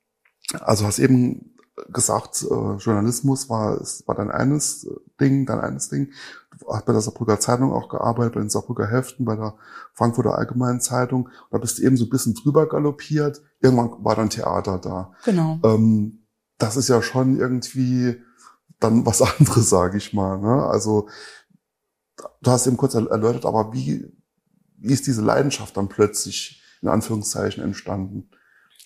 also 0.58 0.86
hast 0.86 0.98
eben 0.98 1.54
gesagt, 1.92 2.42
äh, 2.42 2.74
Journalismus 2.76 3.48
war, 3.48 3.80
war 4.06 4.14
dein 4.16 4.30
eines 4.30 4.88
Ding, 5.20 5.46
dein 5.46 5.60
eines 5.60 5.88
Ding. 5.88 6.10
Du 6.58 6.66
hast 6.72 6.84
bei 6.86 6.92
der 6.92 7.00
Saarbrücker 7.00 7.38
Zeitung 7.38 7.72
auch 7.72 7.88
gearbeitet, 7.88 8.34
bei 8.34 8.40
den 8.40 8.50
Saarbrücker 8.50 8.90
Heften, 8.90 9.24
bei 9.24 9.36
der 9.36 9.54
Frankfurter 9.94 10.36
Allgemeinen 10.36 10.80
Zeitung. 10.80 11.28
Da 11.50 11.58
bist 11.58 11.78
du 11.78 11.82
eben 11.82 11.96
so 11.96 12.04
ein 12.04 12.10
bisschen 12.10 12.34
drüber 12.34 12.68
galoppiert. 12.68 13.40
Irgendwann 13.60 14.04
war 14.04 14.16
dann 14.16 14.30
Theater 14.30 14.78
da. 14.78 15.12
Genau. 15.24 15.58
Ähm, 15.64 16.26
das 16.58 16.76
ist 16.76 16.88
ja 16.88 17.00
schon 17.02 17.38
irgendwie 17.38 18.16
dann 18.80 19.06
was 19.06 19.22
anderes, 19.38 19.70
sage 19.70 19.98
ich 19.98 20.12
mal. 20.12 20.38
Ne? 20.38 20.64
Also 20.66 21.08
du 22.42 22.50
hast 22.50 22.66
eben 22.66 22.76
kurz 22.76 22.94
er- 22.94 23.10
erläutert, 23.10 23.46
aber 23.46 23.72
wie, 23.72 24.12
wie 24.76 24.92
ist 24.92 25.06
diese 25.06 25.22
Leidenschaft 25.22 25.76
dann 25.76 25.88
plötzlich 25.88 26.62
in 26.82 26.88
Anführungszeichen 26.88 27.62
entstanden? 27.62 28.30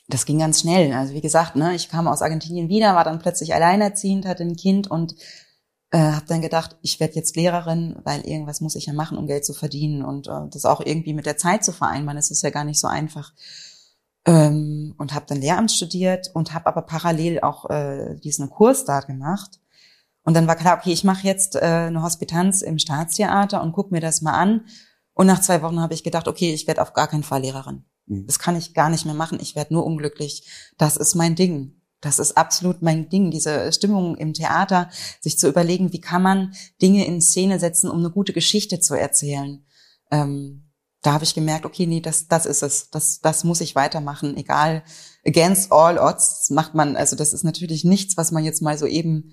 Das 0.08 0.26
ging 0.26 0.38
ganz 0.38 0.60
schnell. 0.60 0.92
Also 0.92 1.14
wie 1.14 1.22
gesagt, 1.22 1.56
ne, 1.56 1.74
ich 1.74 1.88
kam 1.88 2.06
aus 2.08 2.20
Argentinien 2.20 2.68
wieder, 2.68 2.94
war 2.94 3.04
dann 3.04 3.20
plötzlich 3.20 3.54
alleinerziehend, 3.54 4.26
hatte 4.26 4.42
ein 4.42 4.56
Kind 4.56 4.90
und 4.90 5.14
äh, 5.94 6.12
habe 6.12 6.26
dann 6.26 6.42
gedacht, 6.42 6.76
ich 6.82 6.98
werde 6.98 7.14
jetzt 7.14 7.36
Lehrerin, 7.36 7.94
weil 8.02 8.22
irgendwas 8.22 8.60
muss 8.60 8.74
ich 8.74 8.86
ja 8.86 8.92
machen, 8.92 9.16
um 9.16 9.28
Geld 9.28 9.44
zu 9.44 9.54
verdienen 9.54 10.04
und 10.04 10.26
äh, 10.26 10.48
das 10.50 10.64
auch 10.64 10.80
irgendwie 10.80 11.14
mit 11.14 11.24
der 11.24 11.36
Zeit 11.36 11.64
zu 11.64 11.70
vereinbaren. 11.72 12.18
Es 12.18 12.32
ist 12.32 12.42
ja 12.42 12.50
gar 12.50 12.64
nicht 12.64 12.80
so 12.80 12.88
einfach. 12.88 13.32
Ähm, 14.26 14.96
und 14.98 15.14
habe 15.14 15.26
dann 15.28 15.40
Lehramt 15.40 15.70
studiert 15.70 16.32
und 16.34 16.52
habe 16.52 16.66
aber 16.66 16.82
parallel 16.82 17.40
auch 17.42 17.70
äh, 17.70 18.16
diesen 18.16 18.50
Kurs 18.50 18.84
da 18.84 19.00
gemacht. 19.00 19.60
Und 20.24 20.34
dann 20.34 20.48
war 20.48 20.56
klar, 20.56 20.78
okay, 20.78 20.92
ich 20.92 21.04
mache 21.04 21.28
jetzt 21.28 21.54
äh, 21.54 21.60
eine 21.60 22.02
Hospitanz 22.02 22.62
im 22.62 22.80
Staatstheater 22.80 23.62
und 23.62 23.70
guck 23.70 23.92
mir 23.92 24.00
das 24.00 24.20
mal 24.20 24.32
an. 24.32 24.66
Und 25.12 25.28
nach 25.28 25.42
zwei 25.42 25.62
Wochen 25.62 25.78
habe 25.78 25.94
ich 25.94 26.02
gedacht, 26.02 26.26
okay, 26.26 26.52
ich 26.52 26.66
werde 26.66 26.82
auf 26.82 26.92
gar 26.92 27.06
keinen 27.06 27.22
Fall 27.22 27.42
Lehrerin. 27.42 27.84
Mhm. 28.06 28.26
Das 28.26 28.40
kann 28.40 28.56
ich 28.56 28.74
gar 28.74 28.88
nicht 28.90 29.04
mehr 29.04 29.14
machen. 29.14 29.38
Ich 29.40 29.54
werde 29.54 29.72
nur 29.72 29.86
unglücklich. 29.86 30.72
Das 30.76 30.96
ist 30.96 31.14
mein 31.14 31.36
Ding. 31.36 31.83
Das 32.04 32.18
ist 32.18 32.36
absolut 32.36 32.82
mein 32.82 33.08
Ding, 33.08 33.30
diese 33.30 33.72
Stimmung 33.72 34.16
im 34.16 34.34
Theater, 34.34 34.90
sich 35.20 35.38
zu 35.38 35.48
überlegen, 35.48 35.92
wie 35.92 36.00
kann 36.00 36.22
man 36.22 36.54
Dinge 36.82 37.06
in 37.06 37.22
Szene 37.22 37.58
setzen, 37.58 37.90
um 37.90 37.98
eine 37.98 38.10
gute 38.10 38.34
Geschichte 38.34 38.78
zu 38.78 38.94
erzählen. 38.94 39.64
Ähm, 40.10 40.70
da 41.00 41.14
habe 41.14 41.24
ich 41.24 41.34
gemerkt, 41.34 41.64
okay, 41.64 41.86
nee, 41.86 42.00
das, 42.00 42.28
das 42.28 42.46
ist 42.46 42.62
es. 42.62 42.90
Das, 42.90 43.20
das 43.20 43.44
muss 43.44 43.60
ich 43.60 43.74
weitermachen, 43.74 44.36
egal. 44.36 44.84
Against 45.26 45.72
all 45.72 45.98
odds 45.98 46.50
macht 46.50 46.74
man, 46.74 46.96
also 46.96 47.16
das 47.16 47.32
ist 47.32 47.44
natürlich 47.44 47.84
nichts, 47.84 48.16
was 48.16 48.32
man 48.32 48.44
jetzt 48.44 48.60
mal 48.60 48.76
so 48.76 48.86
eben 48.86 49.32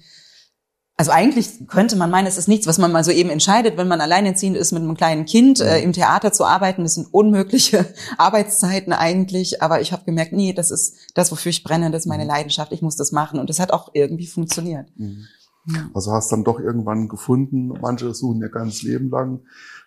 also 1.02 1.14
eigentlich 1.14 1.68
könnte 1.68 1.96
man 1.96 2.12
meinen, 2.12 2.28
es 2.28 2.38
ist 2.38 2.48
nichts, 2.48 2.68
was 2.68 2.78
man 2.78 2.92
mal 2.92 3.04
so 3.04 3.10
eben 3.10 3.32
entscheidet, 3.32 3.76
wenn 3.76 3.88
man 3.88 4.02
alleinerziehend 4.02 4.56
ist 4.56 4.72
mit 4.72 4.84
einem 4.84 4.96
kleinen 4.96 5.26
Kind, 5.26 5.60
äh, 5.60 5.82
im 5.82 5.94
Theater 5.94 6.32
zu 6.32 6.46
arbeiten. 6.46 6.84
Das 6.84 6.94
sind 6.94 7.12
unmögliche 7.12 7.92
Arbeitszeiten 8.20 8.94
eigentlich. 8.94 9.64
Aber 9.64 9.82
ich 9.82 9.94
habe 9.94 10.06
gemerkt, 10.06 10.32
nee, 10.32 10.54
das 10.54 10.70
ist 10.70 10.96
das, 11.16 11.32
wofür 11.32 11.50
ich 11.50 11.64
brenne, 11.64 11.90
das 11.90 12.04
ist 12.04 12.06
meine 12.06 12.26
Mhm. 12.26 12.30
Leidenschaft. 12.30 12.72
Ich 12.72 12.84
muss 12.84 12.98
das 12.98 13.12
machen. 13.12 13.40
Und 13.40 13.50
das 13.50 13.60
hat 13.60 13.74
auch 13.74 13.90
irgendwie 13.96 14.28
funktioniert. 14.28 14.90
Mhm. 14.96 15.26
Ja. 15.74 15.90
Also 15.96 16.12
hast 16.12 16.32
dann 16.32 16.44
doch 16.44 16.60
irgendwann 16.60 17.08
gefunden, 17.08 17.70
manche 17.82 18.14
suchen 18.14 18.40
ihr 18.42 18.50
ganzes 18.50 18.84
Leben 18.84 19.10
lang. 19.10 19.40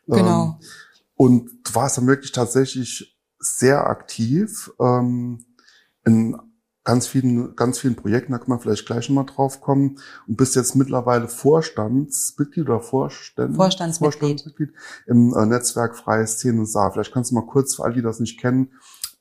Genau. 0.08 0.44
Ähm, 0.44 0.54
und 1.14 1.50
du 1.62 1.74
warst 1.76 1.96
dann 1.96 2.08
wirklich 2.08 2.32
tatsächlich 2.32 3.16
sehr 3.38 3.86
aktiv 3.86 4.72
ähm, 4.80 5.44
in 6.04 6.36
ganz 6.84 7.06
vielen, 7.06 7.56
ganz 7.56 7.78
vielen 7.78 7.96
Projekten, 7.96 8.32
da 8.32 8.38
kann 8.38 8.50
man 8.50 8.60
vielleicht 8.60 8.86
gleich 8.86 9.08
nochmal 9.08 9.26
drauf 9.26 9.60
kommen. 9.60 9.96
Und 10.28 10.36
bist 10.36 10.54
jetzt 10.54 10.76
mittlerweile 10.76 11.28
Vorstandsmitglied 11.28 12.66
oder 12.68 12.80
Vorstand, 12.80 13.56
Vorstandsmitglied. 13.56 14.40
Vorstandsmitglied 14.40 14.74
im 15.06 15.34
äh, 15.34 15.46
Netzwerk 15.46 15.96
Freie 15.96 16.26
Szene 16.26 16.66
Saar. 16.66 16.92
Vielleicht 16.92 17.12
kannst 17.12 17.30
du 17.30 17.34
mal 17.34 17.46
kurz 17.46 17.74
für 17.74 17.84
alle, 17.84 17.94
die 17.94 18.02
das 18.02 18.20
nicht 18.20 18.38
kennen, 18.38 18.70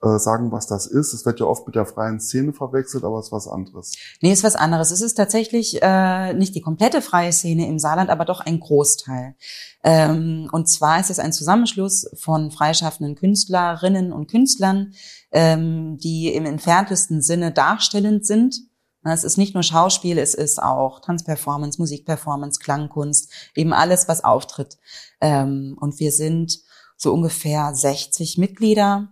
äh, 0.04 0.20
sagen, 0.20 0.52
was 0.52 0.68
das 0.68 0.86
ist. 0.86 1.14
Es 1.14 1.26
wird 1.26 1.40
ja 1.40 1.46
oft 1.46 1.66
mit 1.66 1.76
der 1.76 1.86
freien 1.86 2.20
Szene 2.20 2.52
verwechselt, 2.52 3.04
aber 3.04 3.20
es 3.20 3.28
ist 3.28 3.32
was 3.32 3.48
anderes. 3.48 3.94
Nee, 4.22 4.34
ist 4.34 4.44
was 4.44 4.56
anderes. 4.56 4.92
Es 4.92 5.02
ist 5.02 5.16
tatsächlich 5.16 5.82
äh, 5.82 6.34
nicht 6.34 6.56
die 6.56 6.62
komplette 6.62 7.02
freie 7.02 7.32
Szene 7.32 7.68
im 7.68 7.80
Saarland, 7.80 8.10
aber 8.10 8.26
doch 8.26 8.42
ein 8.42 8.60
Großteil. 8.60 9.36
Ähm, 9.84 10.50
und 10.52 10.68
zwar 10.68 11.00
ist 11.00 11.10
es 11.10 11.20
ein 11.20 11.32
Zusammenschluss 11.32 12.10
von 12.16 12.52
freischaffenden 12.52 13.16
Künstlerinnen 13.16 14.12
und 14.12 14.30
Künstlern, 14.30 14.94
ähm, 15.32 15.98
die 15.98 16.34
im 16.34 16.46
entferntesten 16.46 17.22
Sinne 17.22 17.52
darstellend 17.52 18.26
sind. 18.26 18.56
Es 19.06 19.24
ist 19.24 19.38
nicht 19.38 19.54
nur 19.54 19.64
Schauspiel, 19.64 20.18
es 20.18 20.34
ist 20.34 20.62
auch 20.62 21.02
Tanzperformance, 21.02 21.80
Musikperformance, 21.80 22.60
Klangkunst, 22.60 23.32
eben 23.56 23.74
alles, 23.74 24.08
was 24.08 24.24
auftritt. 24.24 24.78
Ähm, 25.20 25.78
und 25.80 26.00
wir 26.00 26.12
sind 26.12 26.60
so 26.96 27.14
ungefähr 27.14 27.74
60 27.74 28.38
Mitglieder. 28.38 29.10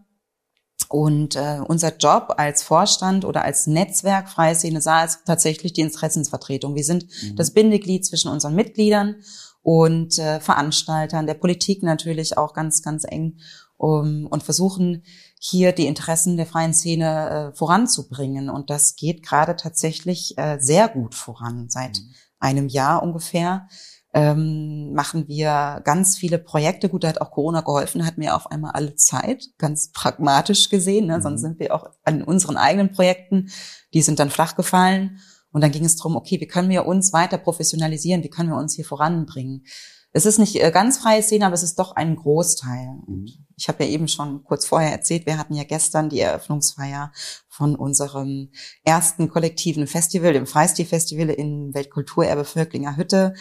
Und 0.89 1.35
äh, 1.35 1.59
unser 1.67 1.95
Job 1.97 2.33
als 2.38 2.63
Vorstand 2.63 3.25
oder 3.25 3.43
als 3.43 3.67
Netzwerk 3.67 4.29
Freie 4.29 4.55
Szene 4.55 4.81
Saar 4.81 5.05
ist 5.05 5.19
tatsächlich 5.25 5.73
die 5.73 5.81
Interessensvertretung. 5.81 6.75
Wir 6.75 6.83
sind 6.83 7.05
Mhm. 7.23 7.35
das 7.35 7.51
Bindeglied 7.51 8.05
zwischen 8.05 8.29
unseren 8.29 8.55
Mitgliedern 8.55 9.15
und 9.63 10.17
äh, 10.17 10.39
Veranstaltern, 10.39 11.27
der 11.27 11.35
Politik 11.35 11.83
natürlich 11.83 12.38
auch 12.38 12.53
ganz, 12.53 12.81
ganz 12.81 13.03
eng 13.07 13.38
um, 13.77 14.27
und 14.27 14.43
versuchen 14.43 15.03
hier 15.39 15.71
die 15.71 15.88
Interessen 15.88 16.38
der 16.38 16.45
freien 16.45 16.73
Szene 16.73 17.51
äh, 17.53 17.57
voranzubringen. 17.57 18.50
Und 18.50 18.69
das 18.69 18.95
geht 18.95 19.23
gerade 19.23 19.55
tatsächlich 19.55 20.38
äh, 20.38 20.57
sehr 20.59 20.88
gut 20.88 21.15
voran. 21.15 21.67
Seit 21.69 21.97
Mhm. 21.97 22.13
einem 22.39 22.67
Jahr 22.67 23.01
ungefähr 23.03 23.67
ähm, 24.13 24.94
machen 24.94 25.27
wir 25.27 25.82
ganz 25.84 26.18
viele 26.18 26.38
Projekte. 26.38 26.89
Gut, 26.89 27.03
da 27.03 27.10
hat 27.10 27.22
auch 27.22 27.32
Corona 27.32 27.62
geholfen, 27.62 28.06
hatten 28.06 28.22
wir 28.22 28.36
auf 28.36 28.51
einmal 28.51 28.72
alle 28.72 28.96
Zeit, 28.96 29.46
ganz 29.58 29.91
pragmatisch 29.91 30.70
gesehen. 30.70 31.08
Ne? 31.08 31.18
Mhm. 31.18 31.22
Sonst 31.22 31.41
sind 31.41 31.60
wir 31.60 31.74
auch 31.74 31.89
an 32.03 32.22
unseren 32.22 32.58
eigenen 32.58 32.91
Projekten, 32.91 33.50
die 33.94 34.01
sind 34.01 34.20
dann 34.20 34.30
flach 34.30 34.56
gefallen. 34.56 35.20
Und 35.53 35.62
dann 35.62 35.72
ging 35.72 35.84
es 35.84 35.98
darum, 35.98 36.15
okay, 36.15 36.39
wie 36.39 36.48
können 36.48 36.70
wir 36.70 36.86
uns 36.86 37.12
weiter 37.12 37.38
professionalisieren, 37.38 38.24
wie 38.24 38.30
können 38.30 38.50
wir 38.50 38.58
uns 38.58 38.75
hier 38.75 38.86
voranbringen. 38.86 39.65
Es 40.13 40.25
ist 40.25 40.39
nicht 40.39 40.62
äh, 40.62 40.72
ganz 40.72 40.98
freie 40.98 41.24
Szene, 41.24 41.46
aber 41.46 41.56
es 41.56 41.63
ist 41.63 41.80
doch 41.80 41.96
ein 41.96 42.15
Großteil. 42.15 43.00
Mhm. 43.08 43.27
Ich 43.56 43.68
habe 43.68 43.84
ja 43.84 43.89
eben 43.89 44.08
schon 44.08 44.44
kurz 44.44 44.65
vorher 44.65 44.91
erzählt, 44.91 45.25
wir 45.25 45.38
hatten 45.38 45.53
ja 45.53 45.63
gestern 45.63 46.10
die 46.10 46.20
Eröffnungsfeier 46.20 47.12
von 47.48 47.75
unserem 47.75 48.50
ersten 48.84 49.30
kollektiven 49.30 49.88
Festival, 49.88 50.34
dem 50.34 50.48
Freistil-Festival 50.48 51.30
in 51.30 51.74
Weltkulturerbe 51.74 52.44
Völklinger 52.44 52.98
Hütte. 52.98 53.34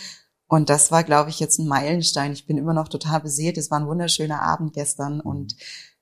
Und 0.51 0.69
das 0.69 0.91
war, 0.91 1.05
glaube 1.05 1.31
ich, 1.31 1.39
jetzt 1.39 1.61
ein 1.61 1.69
Meilenstein. 1.69 2.33
Ich 2.33 2.45
bin 2.45 2.59
immer 2.59 2.75
noch 2.75 2.89
total 2.89 3.21
beseelt. 3.21 3.57
Es 3.57 3.71
war 3.71 3.79
ein 3.79 3.87
wunderschöner 3.87 4.43
Abend 4.43 4.73
gestern. 4.73 5.21
Und 5.21 5.55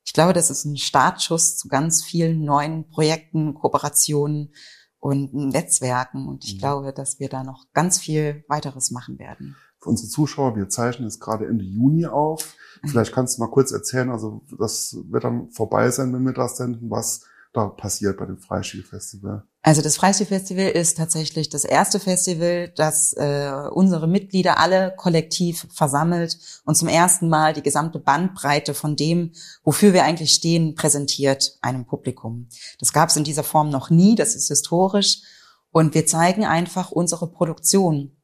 ich 0.04 0.14
glaube, 0.14 0.32
das 0.32 0.48
ist 0.48 0.64
ein 0.64 0.78
Startschuss 0.78 1.58
zu 1.58 1.68
ganz 1.68 2.02
vielen 2.02 2.46
neuen 2.46 2.88
Projekten, 2.88 3.52
Kooperationen 3.52 4.54
und 5.00 5.34
Netzwerken. 5.34 6.26
Und 6.26 6.46
ich 6.46 6.54
Mhm. 6.54 6.58
glaube, 6.60 6.92
dass 6.94 7.20
wir 7.20 7.28
da 7.28 7.44
noch 7.44 7.66
ganz 7.74 7.98
viel 7.98 8.42
weiteres 8.48 8.90
machen 8.90 9.18
werden. 9.18 9.54
Für 9.80 9.90
unsere 9.90 10.08
Zuschauer, 10.08 10.56
wir 10.56 10.70
zeichnen 10.70 11.06
jetzt 11.06 11.20
gerade 11.20 11.46
Ende 11.46 11.66
Juni 11.66 12.06
auf. 12.06 12.56
Mhm. 12.82 12.88
Vielleicht 12.88 13.12
kannst 13.12 13.36
du 13.36 13.42
mal 13.42 13.50
kurz 13.50 13.70
erzählen, 13.70 14.08
also 14.08 14.46
das 14.58 14.96
wird 15.10 15.24
dann 15.24 15.50
vorbei 15.50 15.90
sein, 15.90 16.10
wenn 16.14 16.24
wir 16.24 16.32
das 16.32 16.56
senden, 16.56 16.88
was 16.88 17.26
passiert 17.66 18.16
bei 18.18 18.26
dem 18.26 18.38
Freispielfestival. 18.38 19.44
Also 19.62 19.82
das 19.82 19.96
Freistil-Festival 19.96 20.68
ist 20.68 20.96
tatsächlich 20.96 21.50
das 21.50 21.64
erste 21.64 22.00
Festival, 22.00 22.72
das 22.74 23.12
äh, 23.14 23.52
unsere 23.70 24.06
Mitglieder 24.06 24.58
alle 24.58 24.94
kollektiv 24.96 25.66
versammelt 25.70 26.38
und 26.64 26.76
zum 26.76 26.88
ersten 26.88 27.28
Mal 27.28 27.52
die 27.52 27.62
gesamte 27.62 27.98
Bandbreite 27.98 28.72
von 28.72 28.96
dem, 28.96 29.32
wofür 29.64 29.92
wir 29.92 30.04
eigentlich 30.04 30.32
stehen, 30.32 30.74
präsentiert 30.74 31.58
einem 31.60 31.84
Publikum. 31.84 32.48
Das 32.78 32.92
gab 32.92 33.10
es 33.10 33.16
in 33.16 33.24
dieser 33.24 33.44
Form 33.44 33.68
noch 33.68 33.90
nie, 33.90 34.14
das 34.14 34.36
ist 34.36 34.48
historisch. 34.48 35.22
Und 35.70 35.94
wir 35.94 36.06
zeigen 36.06 36.44
einfach 36.44 36.90
unsere 36.90 37.30
Produktion. 37.30 38.17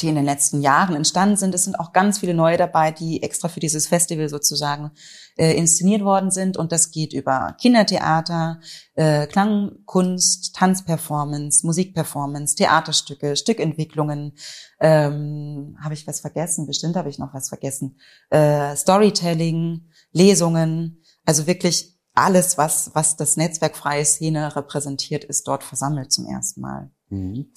Die 0.00 0.08
in 0.08 0.14
den 0.14 0.24
letzten 0.24 0.60
Jahren 0.60 0.96
entstanden 0.96 1.36
sind. 1.36 1.54
Es 1.54 1.64
sind 1.64 1.78
auch 1.78 1.92
ganz 1.92 2.18
viele 2.18 2.34
neue 2.34 2.56
dabei, 2.56 2.90
die 2.90 3.22
extra 3.22 3.48
für 3.48 3.60
dieses 3.60 3.86
Festival 3.86 4.28
sozusagen 4.28 4.90
äh, 5.36 5.52
inszeniert 5.56 6.02
worden 6.02 6.30
sind. 6.30 6.56
Und 6.56 6.72
das 6.72 6.90
geht 6.90 7.12
über 7.12 7.56
Kindertheater, 7.60 8.60
äh, 8.94 9.26
Klangkunst, 9.26 10.54
Tanzperformance, 10.54 11.66
Musikperformance, 11.66 12.56
Theaterstücke, 12.56 13.36
Stückentwicklungen. 13.36 14.32
Ähm, 14.80 15.76
habe 15.82 15.94
ich 15.94 16.06
was 16.06 16.20
vergessen? 16.20 16.66
Bestimmt 16.66 16.96
habe 16.96 17.08
ich 17.08 17.18
noch 17.18 17.34
was 17.34 17.48
vergessen. 17.48 17.98
Äh, 18.30 18.76
Storytelling, 18.76 19.88
Lesungen. 20.12 21.02
Also 21.24 21.46
wirklich 21.46 21.94
alles, 22.14 22.58
was, 22.58 22.90
was 22.94 23.16
das 23.16 23.36
Netzwerk 23.36 23.76
Freie 23.76 24.04
Szene 24.04 24.54
repräsentiert, 24.54 25.24
ist 25.24 25.48
dort 25.48 25.64
versammelt 25.64 26.12
zum 26.12 26.26
ersten 26.26 26.60
Mal. 26.60 26.90
Mhm. 27.08 27.52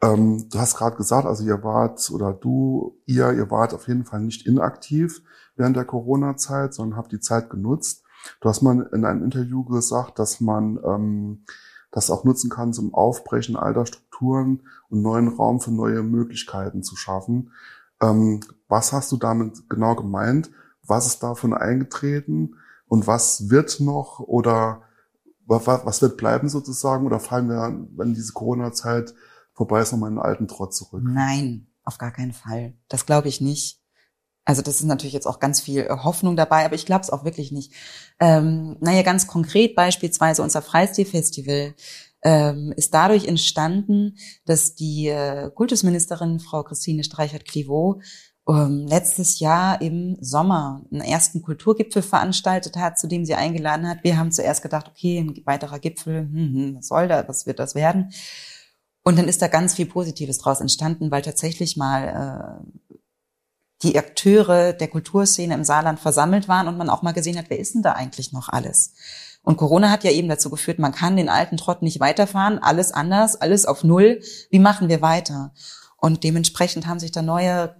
Ähm, 0.00 0.48
du 0.50 0.58
hast 0.58 0.76
gerade 0.76 0.96
gesagt, 0.96 1.26
also 1.26 1.44
ihr 1.44 1.62
wart 1.64 2.10
oder 2.10 2.32
du, 2.32 2.96
ihr, 3.06 3.32
ihr 3.32 3.50
wart 3.50 3.74
auf 3.74 3.88
jeden 3.88 4.04
Fall 4.04 4.20
nicht 4.20 4.46
inaktiv 4.46 5.22
während 5.56 5.76
der 5.76 5.84
Corona-Zeit, 5.84 6.74
sondern 6.74 6.96
habt 6.96 7.12
die 7.12 7.20
Zeit 7.20 7.50
genutzt. 7.50 8.04
Du 8.40 8.48
hast 8.48 8.62
mal 8.62 8.88
in 8.92 9.04
einem 9.04 9.24
Interview 9.24 9.64
gesagt, 9.64 10.18
dass 10.18 10.40
man 10.40 10.78
ähm, 10.84 11.44
das 11.90 12.10
auch 12.10 12.24
nutzen 12.24 12.50
kann 12.50 12.72
zum 12.72 12.94
Aufbrechen 12.94 13.56
alter 13.56 13.86
Strukturen 13.86 14.62
und 14.88 15.02
neuen 15.02 15.28
Raum 15.28 15.60
für 15.60 15.72
neue 15.72 16.02
Möglichkeiten 16.02 16.82
zu 16.82 16.96
schaffen. 16.96 17.52
Ähm, 18.00 18.40
was 18.68 18.92
hast 18.92 19.10
du 19.10 19.16
damit 19.16 19.68
genau 19.68 19.96
gemeint? 19.96 20.50
Was 20.86 21.06
ist 21.06 21.22
davon 21.22 21.54
eingetreten 21.54 22.56
und 22.86 23.06
was 23.06 23.50
wird 23.50 23.80
noch 23.80 24.20
oder 24.20 24.82
was 25.46 26.02
wird 26.02 26.18
bleiben 26.18 26.48
sozusagen 26.50 27.06
oder 27.06 27.20
fallen 27.20 27.48
wir, 27.48 27.86
wenn 27.96 28.12
diese 28.12 28.34
Corona-Zeit 28.34 29.14
vorbei 29.58 29.82
ist, 29.82 29.92
in 29.92 30.00
den 30.00 30.18
alten 30.18 30.48
Trott 30.48 30.74
zurück? 30.74 31.02
Nein, 31.04 31.66
auf 31.84 31.98
gar 31.98 32.12
keinen 32.12 32.32
Fall. 32.32 32.74
Das 32.88 33.04
glaube 33.04 33.28
ich 33.28 33.40
nicht. 33.40 33.80
Also 34.44 34.62
das 34.62 34.76
ist 34.76 34.86
natürlich 34.86 35.12
jetzt 35.12 35.26
auch 35.26 35.40
ganz 35.40 35.60
viel 35.60 35.86
Hoffnung 35.90 36.34
dabei, 36.34 36.64
aber 36.64 36.74
ich 36.74 36.86
glaube 36.86 37.02
es 37.02 37.10
auch 37.10 37.24
wirklich 37.24 37.52
nicht. 37.52 37.74
Ähm, 38.18 38.76
naja, 38.80 39.02
ganz 39.02 39.26
konkret 39.26 39.74
beispielsweise 39.74 40.42
unser 40.42 40.62
Freistilfestival 40.62 41.74
ähm, 42.22 42.72
ist 42.76 42.94
dadurch 42.94 43.26
entstanden, 43.26 44.16
dass 44.46 44.74
die 44.74 45.08
äh, 45.08 45.50
Kultusministerin 45.50 46.40
Frau 46.40 46.62
Christine 46.62 47.04
Streichert-Clivaux 47.04 48.00
ähm, 48.48 48.86
letztes 48.88 49.40
Jahr 49.40 49.82
im 49.82 50.16
Sommer 50.20 50.86
einen 50.90 51.02
ersten 51.02 51.42
Kulturgipfel 51.42 52.02
veranstaltet 52.02 52.76
hat, 52.76 52.98
zu 52.98 53.06
dem 53.06 53.24
sie 53.24 53.34
eingeladen 53.34 53.86
hat. 53.86 54.02
Wir 54.02 54.16
haben 54.16 54.32
zuerst 54.32 54.62
gedacht, 54.62 54.88
okay, 54.88 55.18
ein 55.18 55.42
weiterer 55.44 55.78
Gipfel, 55.78 56.20
hm, 56.20 56.54
hm, 56.54 56.76
was 56.76 56.88
soll 56.88 57.08
da, 57.08 57.26
was 57.28 57.46
wird 57.46 57.58
das 57.58 57.74
werden? 57.74 58.12
Und 59.08 59.16
dann 59.16 59.26
ist 59.26 59.40
da 59.40 59.48
ganz 59.48 59.72
viel 59.72 59.86
Positives 59.86 60.36
draus 60.36 60.60
entstanden, 60.60 61.10
weil 61.10 61.22
tatsächlich 61.22 61.78
mal 61.78 62.60
äh, 62.60 63.00
die 63.82 63.98
Akteure 63.98 64.74
der 64.74 64.88
Kulturszene 64.88 65.54
im 65.54 65.64
Saarland 65.64 65.98
versammelt 65.98 66.46
waren 66.46 66.68
und 66.68 66.76
man 66.76 66.90
auch 66.90 67.00
mal 67.00 67.12
gesehen 67.12 67.38
hat, 67.38 67.46
wer 67.48 67.58
ist 67.58 67.74
denn 67.74 67.80
da 67.80 67.92
eigentlich 67.92 68.34
noch 68.34 68.50
alles? 68.50 68.92
Und 69.42 69.56
Corona 69.56 69.90
hat 69.90 70.04
ja 70.04 70.10
eben 70.10 70.28
dazu 70.28 70.50
geführt, 70.50 70.78
man 70.78 70.92
kann 70.92 71.16
den 71.16 71.30
alten 71.30 71.56
Trott 71.56 71.80
nicht 71.80 72.00
weiterfahren, 72.00 72.58
alles 72.58 72.92
anders, 72.92 73.36
alles 73.36 73.64
auf 73.64 73.82
Null. 73.82 74.20
Wie 74.50 74.58
machen 74.58 74.90
wir 74.90 75.00
weiter? 75.00 75.54
Und 75.96 76.22
dementsprechend 76.22 76.86
haben 76.86 77.00
sich 77.00 77.10
da 77.10 77.22
neue 77.22 77.76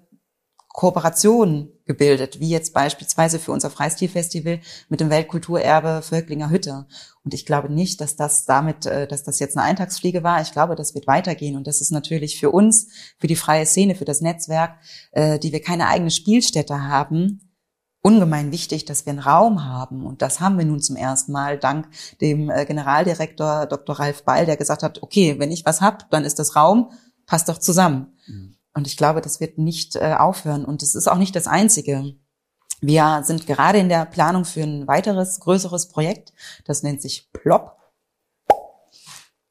Kooperationen 0.79 1.73
gebildet, 1.87 2.39
wie 2.39 2.51
jetzt 2.51 2.73
beispielsweise 2.73 3.41
für 3.41 3.51
unser 3.51 3.69
Freistilfestival 3.69 4.61
mit 4.89 5.01
dem 5.01 5.11
Weltkulturerbe 5.11 6.03
Völklinger 6.03 6.51
Hütte. 6.51 6.87
Und 7.25 7.35
ich 7.35 7.45
glaube 7.45 7.69
nicht, 7.69 8.01
dass 8.01 8.15
das 8.15 8.45
damit, 8.45 8.87
äh, 8.87 9.09
dass 9.09 9.25
das 9.25 9.41
jetzt 9.41 9.57
eine 9.57 9.67
Eintagsfliege 9.67 10.23
war. 10.23 10.41
Ich 10.41 10.53
glaube, 10.53 10.77
das 10.77 10.95
wird 10.95 11.09
weitergehen. 11.09 11.57
Und 11.57 11.67
das 11.67 11.81
ist 11.81 11.91
natürlich 11.91 12.39
für 12.39 12.53
uns, 12.53 12.93
für 13.19 13.27
die 13.27 13.35
freie 13.35 13.67
Szene, 13.67 13.97
für 13.97 14.05
das 14.05 14.21
Netzwerk, 14.21 14.77
äh, 15.11 15.41
die 15.41 15.51
wir 15.51 15.61
keine 15.61 15.89
eigene 15.89 16.13
Spielstätte 16.13 16.85
haben, 16.85 17.41
ungemein 18.01 18.53
wichtig, 18.53 18.85
dass 18.85 19.05
wir 19.05 19.11
einen 19.11 19.19
Raum 19.19 19.65
haben. 19.65 20.07
Und 20.07 20.23
das 20.23 20.39
haben 20.39 20.59
wir 20.59 20.65
nun 20.65 20.81
zum 20.81 20.95
ersten 20.95 21.33
Mal 21.33 21.59
dank 21.59 21.89
dem 22.21 22.51
äh, 22.51 22.65
Generaldirektor 22.67 23.67
Dr. 23.67 23.99
Ralf 23.99 24.23
Ball, 24.23 24.47
der 24.47 24.57
gesagt 24.57 24.85
hat, 24.85 25.03
okay, 25.03 25.41
wenn 25.41 25.51
ich 25.51 25.65
was 25.65 25.81
hab, 25.81 26.09
dann 26.13 26.23
ist 26.23 26.39
das 26.39 26.55
Raum, 26.55 26.93
passt 27.27 27.49
doch 27.49 27.59
zusammen. 27.59 28.13
Und 28.79 28.87
ich 28.87 28.97
glaube, 28.97 29.21
das 29.21 29.41
wird 29.41 29.59
nicht 29.59 29.97
äh, 29.97 30.15
aufhören. 30.17 30.65
Und 30.65 30.85
es 30.85 30.95
ist 30.95 31.09
auch 31.09 31.19
nicht 31.19 31.35
das 31.35 31.49
Einzige. 31.49 32.15
Wir 32.81 33.23
sind 33.25 33.49
gerade 33.49 33.79
in 33.79 33.89
der 33.89 34.05
Planung 34.05 34.45
für 34.45 34.63
ein 34.63 34.87
weiteres, 34.87 35.41
größeres 35.41 35.89
Projekt. 35.89 36.33
Das 36.65 36.85
nennt 36.85 37.03
sich 37.03 37.29
Plop. 37.33 37.77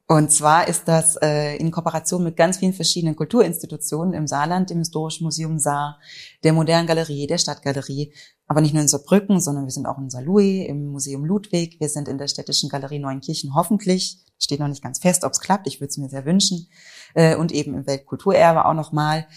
Und 0.07 0.31
zwar 0.31 0.69
ist 0.69 0.88
das 0.88 1.17
äh, 1.22 1.57
in 1.57 1.72
Kooperation 1.72 2.24
mit 2.24 2.37
ganz 2.37 2.59
vielen 2.59 2.72
verschiedenen 2.72 3.18
Kulturinstitutionen 3.18 4.13
im 4.13 4.27
Saarland, 4.27 4.70
dem 4.70 4.77
Historischen 4.77 5.25
Museum 5.25 5.59
Saar, 5.59 6.00
der 6.46 6.53
Modernen 6.53 6.87
Galerie, 6.87 7.27
der 7.27 7.37
Stadtgalerie, 7.37 8.13
aber 8.46 8.61
nicht 8.61 8.74
nur 8.74 8.81
in 8.81 8.87
Saarbrücken, 8.87 9.42
sondern 9.42 9.66
wir 9.66 9.72
sind 9.72 9.87
auch 9.87 9.98
in 9.98 10.09
Saarlouis, 10.09 10.66
im 10.70 10.87
Museum 10.87 11.25
Ludwig, 11.25 11.81
wir 11.81 11.90
sind 11.90 12.07
in 12.07 12.18
der 12.18 12.29
Städtischen 12.29 12.70
Galerie 12.70 13.00
Neuenkirchen, 13.00 13.55
hoffentlich. 13.55 14.20
Steht 14.40 14.61
noch 14.61 14.70
nicht 14.70 14.83
ganz 14.83 15.00
fest, 15.00 15.25
ob 15.25 15.33
es 15.33 15.42
klappt, 15.42 15.68
ich 15.68 15.81
würde 15.81 15.90
es 15.90 15.98
mir 15.98 16.07
sehr 16.07 16.24
wünschen. 16.24 16.70
Äh, 17.18 17.36
und 17.36 17.51
eben 17.51 17.74
im 17.74 17.88
Weltkulturerbe 17.88 18.66
auch 18.66 18.75
nochmal. 18.75 19.27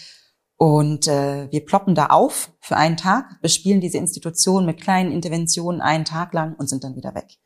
Und 0.55 1.07
äh, 1.07 1.51
wir 1.51 1.65
ploppen 1.65 1.95
da 1.95 2.07
auf 2.07 2.51
für 2.59 2.77
einen 2.77 2.95
Tag, 2.95 3.41
bespielen 3.41 3.81
diese 3.81 3.97
Institution 3.97 4.67
mit 4.67 4.79
kleinen 4.79 5.11
Interventionen 5.11 5.81
einen 5.81 6.05
Tag 6.05 6.31
lang 6.33 6.53
und 6.53 6.69
sind 6.69 6.83
dann 6.83 6.95
wieder 6.95 7.15
weg. 7.15 7.39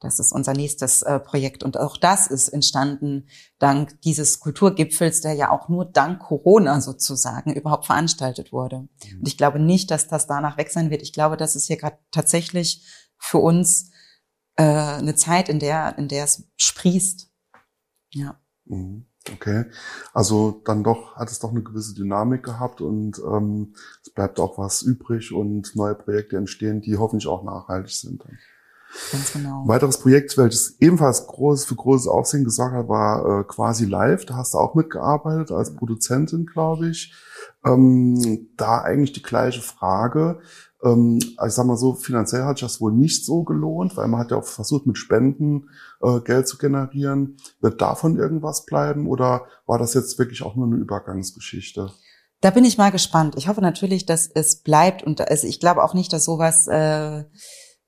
Das 0.00 0.18
ist 0.18 0.32
unser 0.32 0.54
nächstes 0.54 1.02
äh, 1.02 1.20
Projekt. 1.20 1.62
Und 1.62 1.78
auch 1.78 1.96
das 1.96 2.26
ist 2.26 2.48
entstanden 2.48 3.28
dank 3.60 4.00
dieses 4.00 4.40
Kulturgipfels, 4.40 5.20
der 5.20 5.34
ja 5.34 5.52
auch 5.52 5.68
nur 5.68 5.84
dank 5.84 6.18
Corona 6.18 6.80
sozusagen 6.80 7.54
überhaupt 7.54 7.86
veranstaltet 7.86 8.52
wurde. 8.52 8.80
Mhm. 8.80 9.20
Und 9.20 9.28
ich 9.28 9.38
glaube 9.38 9.60
nicht, 9.60 9.92
dass 9.92 10.08
das 10.08 10.26
danach 10.26 10.56
weg 10.56 10.70
sein 10.70 10.90
wird. 10.90 11.02
Ich 11.02 11.12
glaube, 11.12 11.36
das 11.36 11.54
ist 11.54 11.68
hier 11.68 11.76
gerade 11.76 11.98
tatsächlich 12.10 12.84
für 13.18 13.38
uns 13.38 13.92
äh, 14.56 14.64
eine 14.64 15.14
Zeit, 15.14 15.48
in 15.48 15.60
der, 15.60 15.96
in 15.96 16.08
der 16.08 16.24
es 16.24 16.42
sprießt. 16.56 17.30
Ja. 18.10 18.40
Mhm. 18.64 19.06
Okay, 19.32 19.64
also 20.14 20.62
dann 20.64 20.84
doch 20.84 21.16
hat 21.16 21.30
es 21.30 21.40
doch 21.40 21.50
eine 21.50 21.62
gewisse 21.62 21.94
Dynamik 21.94 22.44
gehabt 22.44 22.80
und 22.80 23.18
ähm, 23.18 23.74
es 24.02 24.10
bleibt 24.10 24.38
auch 24.38 24.56
was 24.56 24.82
übrig 24.82 25.32
und 25.32 25.74
neue 25.74 25.94
Projekte 25.94 26.36
entstehen, 26.36 26.80
die 26.80 26.96
hoffentlich 26.96 27.26
auch 27.26 27.42
nachhaltig 27.42 27.92
sind. 27.92 28.24
Ganz 29.12 29.32
genau. 29.32 29.62
Ein 29.62 29.68
weiteres 29.68 29.98
Projekt, 29.98 30.38
welches 30.38 30.80
ebenfalls 30.80 31.26
groß, 31.26 31.64
für 31.64 31.74
großes 31.74 32.08
Aufsehen 32.08 32.44
gesorgt 32.44 32.74
hat, 32.74 32.88
war 32.88 33.40
äh, 33.40 33.44
quasi 33.44 33.84
live. 33.84 34.24
Da 34.24 34.36
hast 34.36 34.54
du 34.54 34.58
auch 34.58 34.74
mitgearbeitet 34.74 35.50
als 35.50 35.74
Produzentin, 35.74 36.46
glaube 36.46 36.88
ich. 36.88 37.12
Ähm, 37.64 38.48
da 38.56 38.80
eigentlich 38.80 39.12
die 39.12 39.22
gleiche 39.22 39.60
Frage. 39.60 40.38
Ähm, 40.82 41.18
ich 41.20 41.52
sag 41.52 41.66
mal 41.66 41.76
so, 41.76 41.94
finanziell 41.94 42.44
hat 42.44 42.58
sich 42.58 42.66
das 42.66 42.80
wohl 42.80 42.92
nicht 42.92 43.24
so 43.24 43.44
gelohnt, 43.44 43.96
weil 43.96 44.08
man 44.08 44.20
hat 44.20 44.30
ja 44.30 44.36
auch 44.36 44.44
versucht, 44.44 44.86
mit 44.86 44.98
Spenden 44.98 45.70
äh, 46.02 46.20
Geld 46.20 46.48
zu 46.48 46.58
generieren. 46.58 47.36
Wird 47.60 47.80
davon 47.80 48.18
irgendwas 48.18 48.66
bleiben 48.66 49.06
oder 49.06 49.46
war 49.66 49.78
das 49.78 49.94
jetzt 49.94 50.18
wirklich 50.18 50.42
auch 50.42 50.56
nur 50.56 50.66
eine 50.66 50.76
Übergangsgeschichte? 50.76 51.90
Da 52.40 52.50
bin 52.50 52.64
ich 52.64 52.78
mal 52.78 52.90
gespannt. 52.90 53.34
Ich 53.36 53.48
hoffe 53.48 53.62
natürlich, 53.62 54.04
dass 54.06 54.28
es 54.28 54.62
bleibt 54.62 55.02
und 55.02 55.20
also 55.20 55.46
ich 55.46 55.58
glaube 55.60 55.82
auch 55.82 55.94
nicht, 55.94 56.12
dass 56.12 56.24
sowas 56.24 56.66
äh, 56.66 57.24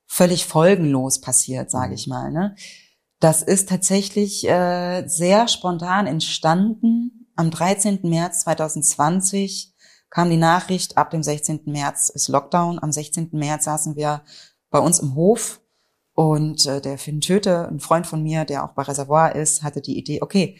völlig 0.06 0.46
folgenlos 0.46 1.20
passiert, 1.20 1.70
sage 1.70 1.88
mhm. 1.88 1.94
ich 1.94 2.06
mal. 2.06 2.32
Ne? 2.32 2.56
Das 3.20 3.42
ist 3.42 3.68
tatsächlich 3.68 4.48
äh, 4.48 5.06
sehr 5.06 5.48
spontan 5.48 6.06
entstanden. 6.06 7.28
Am 7.36 7.50
13. 7.50 8.00
März 8.02 8.40
2020 8.40 9.74
kam 10.10 10.30
die 10.30 10.36
Nachricht, 10.36 10.96
ab 10.96 11.10
dem 11.10 11.22
16. 11.22 11.62
März 11.66 12.08
ist 12.08 12.28
Lockdown. 12.28 12.78
Am 12.80 12.92
16. 12.92 13.30
März 13.32 13.64
saßen 13.64 13.96
wir 13.96 14.22
bei 14.70 14.78
uns 14.78 15.00
im 15.00 15.14
Hof 15.14 15.60
und 16.14 16.66
äh, 16.66 16.80
der 16.80 16.98
Finn 16.98 17.20
Töte, 17.20 17.68
ein 17.68 17.80
Freund 17.80 18.06
von 18.06 18.22
mir, 18.22 18.44
der 18.44 18.64
auch 18.64 18.72
bei 18.72 18.82
Reservoir 18.82 19.34
ist, 19.34 19.62
hatte 19.62 19.80
die 19.80 19.98
Idee, 19.98 20.20
okay, 20.22 20.58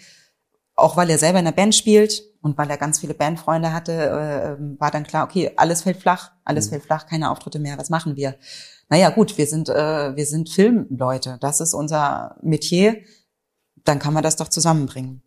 auch 0.74 0.96
weil 0.96 1.10
er 1.10 1.18
selber 1.18 1.40
in 1.40 1.44
der 1.44 1.52
Band 1.52 1.74
spielt 1.74 2.22
und 2.40 2.56
weil 2.56 2.70
er 2.70 2.76
ganz 2.76 3.00
viele 3.00 3.14
Bandfreunde 3.14 3.72
hatte, 3.72 3.92
äh, 3.92 4.52
ähm, 4.52 4.76
war 4.78 4.90
dann 4.90 5.04
klar, 5.04 5.24
okay, 5.24 5.52
alles 5.56 5.82
fällt 5.82 5.96
flach, 5.96 6.30
alles 6.44 6.66
mhm. 6.66 6.70
fällt 6.70 6.84
flach, 6.84 7.06
keine 7.06 7.30
Auftritte 7.30 7.58
mehr, 7.58 7.78
was 7.78 7.90
machen 7.90 8.16
wir? 8.16 8.38
naja 8.88 9.10
gut, 9.10 9.36
wir 9.36 9.46
sind, 9.46 9.68
äh, 9.68 10.16
wir 10.16 10.26
sind 10.26 10.48
Filmleute, 10.48 11.38
das 11.40 11.60
ist 11.60 11.74
unser 11.74 12.36
Metier, 12.42 13.02
dann 13.84 13.98
kann 13.98 14.14
man 14.14 14.22
das 14.22 14.36
doch 14.36 14.48
zusammenbringen. 14.48 15.22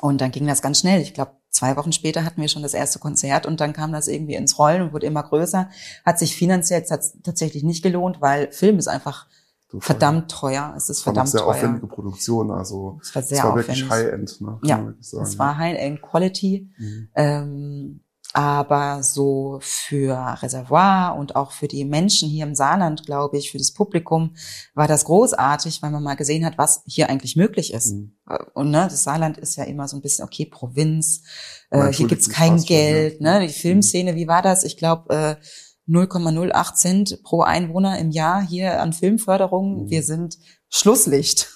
Und 0.00 0.20
dann 0.20 0.30
ging 0.30 0.46
das 0.46 0.62
ganz 0.62 0.80
schnell. 0.80 1.00
Ich 1.00 1.14
glaube, 1.14 1.36
zwei 1.52 1.76
Wochen 1.76 1.92
später 1.92 2.24
hatten 2.24 2.40
wir 2.40 2.48
schon 2.48 2.62
das 2.62 2.74
erste 2.74 2.98
Konzert 2.98 3.46
und 3.46 3.60
dann 3.60 3.72
kam 3.72 3.92
das 3.92 4.08
irgendwie 4.08 4.34
ins 4.34 4.58
Rollen 4.58 4.82
und 4.82 4.92
wurde 4.92 5.06
immer 5.06 5.22
größer. 5.22 5.68
Hat 6.04 6.18
sich 6.18 6.34
finanziell 6.34 6.84
tatsächlich 7.22 7.62
nicht 7.62 7.82
gelohnt, 7.82 8.20
weil 8.20 8.50
Film 8.50 8.78
ist 8.78 8.88
einfach 8.88 9.26
verdammt 9.78 10.30
teuer. 10.30 10.74
Es 10.76 10.88
ist 10.88 11.02
verdammt 11.02 11.28
sehr 11.28 11.42
teuer. 11.42 11.50
aufwendige 11.50 11.86
Produktion, 11.86 12.50
also 12.50 12.98
es 13.00 13.14
war 13.14 13.22
sehr 13.22 13.38
es 13.38 13.44
war 13.44 13.56
wirklich 13.56 13.88
High-End. 13.88 14.40
Ne? 14.40 14.58
ja, 14.64 14.92
es 15.00 15.38
war 15.38 15.56
High-End 15.56 16.02
Quality. 16.02 16.70
Mhm. 16.76 17.08
Ähm, 17.14 18.00
Aber 18.34 19.02
so 19.02 19.58
für 19.60 20.38
Reservoir 20.40 21.16
und 21.18 21.36
auch 21.36 21.52
für 21.52 21.68
die 21.68 21.84
Menschen 21.84 22.30
hier 22.30 22.46
im 22.46 22.54
Saarland, 22.54 23.04
glaube 23.04 23.36
ich, 23.36 23.50
für 23.50 23.58
das 23.58 23.72
Publikum 23.72 24.34
war 24.74 24.88
das 24.88 25.04
großartig, 25.04 25.82
weil 25.82 25.90
man 25.90 26.02
mal 26.02 26.16
gesehen 26.16 26.46
hat, 26.46 26.56
was 26.56 26.82
hier 26.86 27.10
eigentlich 27.10 27.36
möglich 27.36 27.74
ist. 27.74 27.92
Mhm. 27.92 28.14
Und 28.54 28.70
ne, 28.70 28.88
das 28.90 29.04
Saarland 29.04 29.36
ist 29.36 29.56
ja 29.56 29.64
immer 29.64 29.86
so 29.86 29.96
ein 29.96 30.02
bisschen, 30.02 30.24
okay, 30.24 30.46
Provinz, 30.46 31.22
äh, 31.70 31.92
hier 31.92 32.06
gibt's 32.06 32.30
kein 32.30 32.56
Geld. 32.62 33.20
Ne? 33.20 33.40
Die 33.40 33.48
mhm. 33.48 33.50
Filmszene, 33.50 34.14
wie 34.14 34.28
war 34.28 34.40
das? 34.40 34.64
Ich 34.64 34.78
glaube, 34.78 35.14
äh, 35.14 35.36
0,08 35.88 36.74
Cent 36.74 37.22
pro 37.22 37.42
Einwohner 37.42 37.98
im 37.98 38.10
Jahr 38.10 38.40
hier 38.40 38.80
an 38.80 38.92
Filmförderung. 38.92 39.84
Mhm. 39.84 39.90
Wir 39.90 40.02
sind 40.02 40.38
Schlusslicht. 40.70 41.51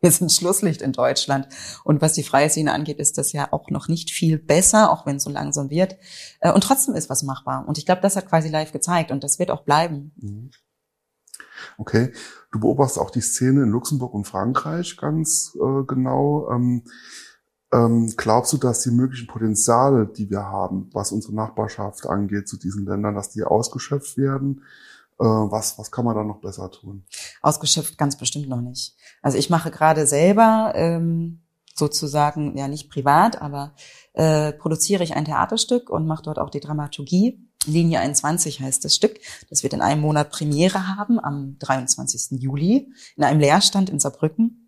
Wir 0.00 0.10
sind 0.10 0.30
Schlusslicht 0.30 0.82
in 0.82 0.92
Deutschland. 0.92 1.48
Und 1.84 2.02
was 2.02 2.12
die 2.12 2.22
freie 2.22 2.50
Szene 2.50 2.72
angeht, 2.72 2.98
ist 2.98 3.18
das 3.18 3.32
ja 3.32 3.52
auch 3.52 3.70
noch 3.70 3.88
nicht 3.88 4.10
viel 4.10 4.38
besser, 4.38 4.90
auch 4.90 5.06
wenn 5.06 5.16
es 5.16 5.24
so 5.24 5.30
langsam 5.30 5.70
wird. 5.70 5.96
Äh, 6.40 6.52
und 6.52 6.62
trotzdem 6.62 6.94
ist 6.94 7.08
was 7.08 7.22
machbar. 7.22 7.66
Und 7.66 7.78
ich 7.78 7.86
glaube, 7.86 8.02
das 8.02 8.16
hat 8.16 8.28
quasi 8.28 8.48
live 8.48 8.72
gezeigt 8.72 9.10
und 9.10 9.24
das 9.24 9.38
wird 9.38 9.50
auch 9.50 9.64
bleiben. 9.64 10.12
Mhm. 10.16 10.50
Okay. 11.78 12.12
Du 12.52 12.60
beobachtest 12.60 12.98
auch 12.98 13.10
die 13.10 13.20
Szene 13.20 13.62
in 13.62 13.70
Luxemburg 13.70 14.14
und 14.14 14.26
Frankreich 14.26 14.96
ganz 14.96 15.56
äh, 15.56 15.84
genau. 15.84 16.50
Ähm, 16.50 16.84
ähm, 17.72 18.12
glaubst 18.16 18.52
du, 18.52 18.58
dass 18.58 18.82
die 18.82 18.90
möglichen 18.90 19.26
Potenziale, 19.26 20.06
die 20.06 20.30
wir 20.30 20.44
haben, 20.44 20.88
was 20.92 21.12
unsere 21.12 21.34
Nachbarschaft 21.34 22.06
angeht 22.06 22.48
zu 22.48 22.58
diesen 22.58 22.86
Ländern, 22.86 23.14
dass 23.14 23.30
die 23.30 23.42
ausgeschöpft 23.42 24.16
werden? 24.16 24.62
Äh, 25.18 25.24
was, 25.24 25.78
was 25.78 25.90
kann 25.90 26.04
man 26.04 26.14
da 26.14 26.22
noch 26.22 26.40
besser 26.40 26.70
tun? 26.70 27.04
Ausgeschöpft 27.42 27.98
ganz 27.98 28.16
bestimmt 28.16 28.48
noch 28.48 28.60
nicht. 28.60 28.94
Also 29.22 29.38
ich 29.38 29.50
mache 29.50 29.70
gerade 29.70 30.06
selber 30.06 30.72
ähm, 30.74 31.42
sozusagen, 31.74 32.56
ja 32.56 32.68
nicht 32.68 32.90
privat, 32.90 33.40
aber 33.40 33.74
äh, 34.14 34.52
produziere 34.52 35.04
ich 35.04 35.14
ein 35.14 35.26
Theaterstück 35.26 35.90
und 35.90 36.06
mache 36.06 36.22
dort 36.22 36.38
auch 36.38 36.50
die 36.50 36.60
Dramaturgie. 36.60 37.46
Linie 37.66 38.00
21 38.00 38.60
heißt 38.60 38.84
das 38.84 38.94
Stück. 38.94 39.18
Das 39.50 39.62
wird 39.62 39.74
in 39.74 39.80
einem 39.80 40.00
Monat 40.00 40.30
Premiere 40.30 40.96
haben, 40.96 41.18
am 41.18 41.56
23. 41.58 42.40
Juli, 42.40 42.92
in 43.16 43.24
einem 43.24 43.40
Lehrstand 43.40 43.90
in 43.90 43.98
Saarbrücken. 43.98 44.62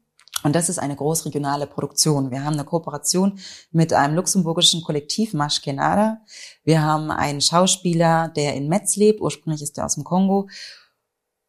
Und 0.45 0.55
das 0.55 0.69
ist 0.69 0.79
eine 0.79 0.95
großregionale 0.95 1.67
Produktion. 1.67 2.31
Wir 2.31 2.45
haben 2.45 2.55
eine 2.55 2.65
Kooperation 2.65 3.39
mit 3.73 3.93
einem 3.93 4.15
luxemburgischen 4.15 4.83
Kollektiv 4.83 5.35
Mashkenada. 5.35 6.21
Wir 6.63 6.83
haben 6.83 7.11
einen 7.11 7.41
Schauspieler, 7.41 8.29
der 8.29 8.55
in 8.55 8.69
Metz 8.69 8.97
lebt. 8.97 9.21
Ursprünglich 9.21 9.63
ist 9.63 9.79
er 9.79 9.87
aus 9.87 9.95
dem 9.95 10.05
Kongo. 10.05 10.49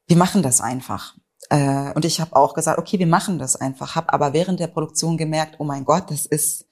Wir 0.09 0.17
machen 0.17 0.41
das 0.41 0.59
einfach. 0.59 1.15
Äh, 1.49 1.93
und 1.93 2.03
ich 2.03 2.19
habe 2.19 2.35
auch 2.35 2.55
gesagt, 2.55 2.79
okay, 2.79 2.97
wir 2.97 3.07
machen 3.07 3.37
das 3.37 3.55
einfach. 3.55 3.95
Habe 3.95 4.11
aber 4.11 4.33
während 4.33 4.59
der 4.59 4.67
Produktion 4.67 5.17
gemerkt, 5.17 5.57
oh 5.59 5.63
mein 5.63 5.85
Gott, 5.85 6.09
das 6.09 6.25
ist, 6.25 6.65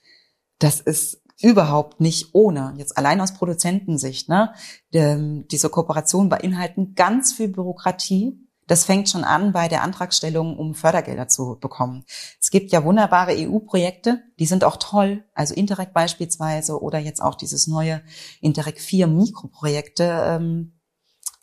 das 0.57 0.81
ist 0.81 1.21
überhaupt 1.39 2.01
nicht 2.01 2.33
ohne. 2.33 2.73
Jetzt 2.77 2.97
allein 2.97 3.21
aus 3.21 3.35
Produzentensicht. 3.35 4.27
Ne? 4.27 4.53
Diese 4.91 5.69
Kooperation 5.69 6.29
beinhalten 6.29 6.95
ganz 6.95 7.33
viel 7.33 7.49
Bürokratie 7.49 8.47
das 8.67 8.83
fängt 8.83 9.09
schon 9.09 9.23
an 9.23 9.53
bei 9.53 9.69
der 9.69 9.81
Antragstellung, 9.81 10.57
um 10.57 10.75
Fördergelder 10.75 11.29
zu 11.29 11.57
bekommen. 11.59 12.03
Es 12.39 12.51
gibt 12.51 12.71
ja 12.71 12.83
wunderbare 12.83 13.33
EU-Projekte, 13.37 14.21
die 14.39 14.45
sind 14.45 14.65
auch 14.65 14.75
toll, 14.77 15.23
also 15.33 15.53
Interreg 15.53 15.93
beispielsweise 15.93 16.81
oder 16.81 16.99
jetzt 16.99 17.21
auch 17.21 17.35
dieses 17.35 17.67
neue 17.67 18.01
Interreg 18.41 18.79
4 18.79 19.07
Mikroprojekte 19.07 20.03
ähm, 20.03 20.76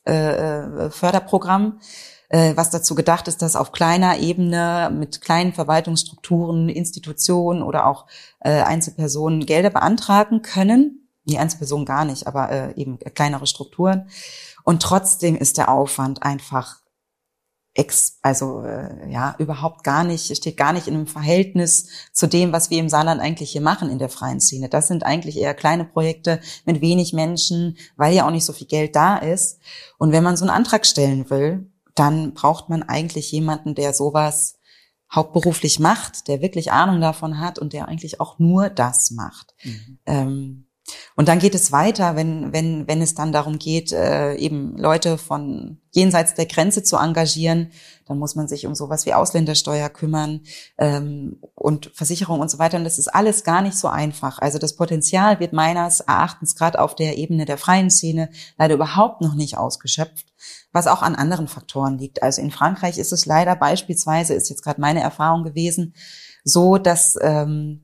äh, 0.07 0.87
äh, 0.87 0.90
Förderprogramm, 0.90 1.81
äh, 2.29 2.57
was 2.57 2.71
dazu 2.71 2.95
gedacht 2.95 3.29
ist, 3.29 3.43
dass 3.43 3.57
auf 3.57 3.73
kleiner 3.73 4.19
Ebene 4.19 4.90
mit 4.93 5.21
kleinen 5.21 5.53
Verwaltungsstrukturen, 5.53 6.69
Institutionen 6.69 7.62
oder 7.62 7.87
auch 7.87 8.07
äh, 8.40 8.62
Einzelpersonen 8.62 9.47
Gelder 9.47 9.71
beantragen 9.71 10.43
können. 10.43 11.09
Die 11.25 11.38
Einzelpersonen 11.38 11.87
gar 11.87 12.05
nicht, 12.05 12.27
aber 12.27 12.51
äh, 12.51 12.75
eben 12.75 12.99
kleinere 12.99 13.47
Strukturen. 13.47 14.09
Und 14.62 14.83
trotzdem 14.83 15.37
ist 15.37 15.57
der 15.59 15.71
Aufwand 15.71 16.23
einfach 16.23 16.84
ex, 17.74 18.18
also 18.22 18.62
äh, 18.62 19.10
ja 19.10 19.34
überhaupt 19.38 19.82
gar 19.82 20.04
nicht, 20.04 20.34
steht 20.37 20.56
gar 20.56 20.72
nicht 20.72 20.87
in 20.87 20.94
einem 20.94 21.06
Verhältnis 21.06 21.88
zu 22.12 22.28
dem, 22.28 22.52
was 22.52 22.70
wir 22.70 22.78
im 22.78 22.88
Saarland 22.88 23.20
eigentlich 23.20 23.50
hier 23.50 23.60
machen 23.60 23.90
in 23.90 23.98
der 23.98 24.08
freien 24.08 24.40
Szene. 24.40 24.68
Das 24.68 24.88
sind 24.88 25.04
eigentlich 25.04 25.37
eher 25.37 25.54
kleine 25.54 25.84
Projekte 25.84 26.40
mit 26.64 26.80
wenig 26.80 27.12
Menschen, 27.12 27.76
weil 27.96 28.14
ja 28.14 28.26
auch 28.26 28.30
nicht 28.30 28.44
so 28.44 28.52
viel 28.52 28.68
Geld 28.68 28.94
da 28.94 29.16
ist. 29.16 29.58
Und 29.98 30.12
wenn 30.12 30.22
man 30.22 30.37
so 30.37 30.44
einen 30.44 30.54
Antrag 30.54 30.87
stellen 30.87 31.28
will, 31.30 31.70
dann 31.96 32.32
braucht 32.32 32.68
man 32.68 32.82
eigentlich 32.84 33.30
jemanden, 33.32 33.74
der 33.74 33.92
sowas 33.92 34.56
hauptberuflich 35.12 35.80
macht, 35.80 36.28
der 36.28 36.40
wirklich 36.42 36.72
Ahnung 36.72 37.00
davon 37.00 37.40
hat 37.40 37.58
und 37.58 37.72
der 37.72 37.88
eigentlich 37.88 38.20
auch 38.20 38.38
nur 38.38 38.68
das 38.68 39.10
macht. 39.10 39.54
Mhm. 39.62 39.98
Ähm, 40.06 40.66
und 41.16 41.29
dann 41.29 41.38
geht 41.38 41.55
es 41.55 41.73
weiter, 41.73 42.16
wenn, 42.16 42.53
wenn, 42.53 42.87
wenn 42.87 43.01
es 43.01 43.14
dann 43.14 43.33
darum 43.33 43.59
geht, 43.59 43.92
äh, 43.92 44.35
eben 44.35 44.77
Leute 44.77 45.16
von 45.16 45.79
jenseits 45.92 46.35
der 46.35 46.47
Grenze 46.47 46.83
zu 46.83 46.97
engagieren, 46.97 47.70
dann 48.07 48.18
muss 48.18 48.35
man 48.35 48.49
sich 48.49 48.66
um 48.66 48.75
sowas 48.75 49.07
wie 49.07 49.14
Ausländersteuer 49.14 49.88
kümmern 49.88 50.40
ähm, 50.77 51.40
und 51.55 51.90
Versicherung 51.94 52.40
und 52.40 52.51
so 52.51 52.59
weiter. 52.59 52.77
Und 52.77 52.85
das 52.85 52.99
ist 52.99 53.09
alles 53.09 53.44
gar 53.44 53.62
nicht 53.62 53.79
so 53.79 53.88
einfach. 53.88 54.40
Also 54.40 54.59
das 54.59 54.77
Potenzial 54.77 55.40
wird 55.40 55.53
meines 55.53 56.01
Erachtens 56.01 56.55
gerade 56.55 56.81
auf 56.81 56.94
der 56.94 57.16
Ebene 57.16 57.47
der 57.47 57.59
freien 57.59 57.90
Szene 57.90 58.29
leider 58.59 58.75
überhaupt 58.75 59.23
noch 59.23 59.35
nicht 59.35 59.57
ausgeschöpft, 59.57 60.27
was 60.73 60.87
auch 60.87 61.01
an 61.01 61.14
anderen 61.14 61.49
Faktoren 61.49 61.97
liegt. 61.97 62.23
Also 62.23 62.42
in 62.42 62.51
Frankreich 62.51 62.99
ist 62.99 63.12
es 63.12 63.25
leider 63.25 63.57
beispielsweise, 63.57 64.35
ist 64.35 64.51
jetzt 64.51 64.64
gerade 64.64 64.81
meine 64.81 65.01
Erfahrung 65.01 65.44
gewesen, 65.44 65.94
so, 66.44 66.77
dass 66.77 67.16
ähm, 67.23 67.84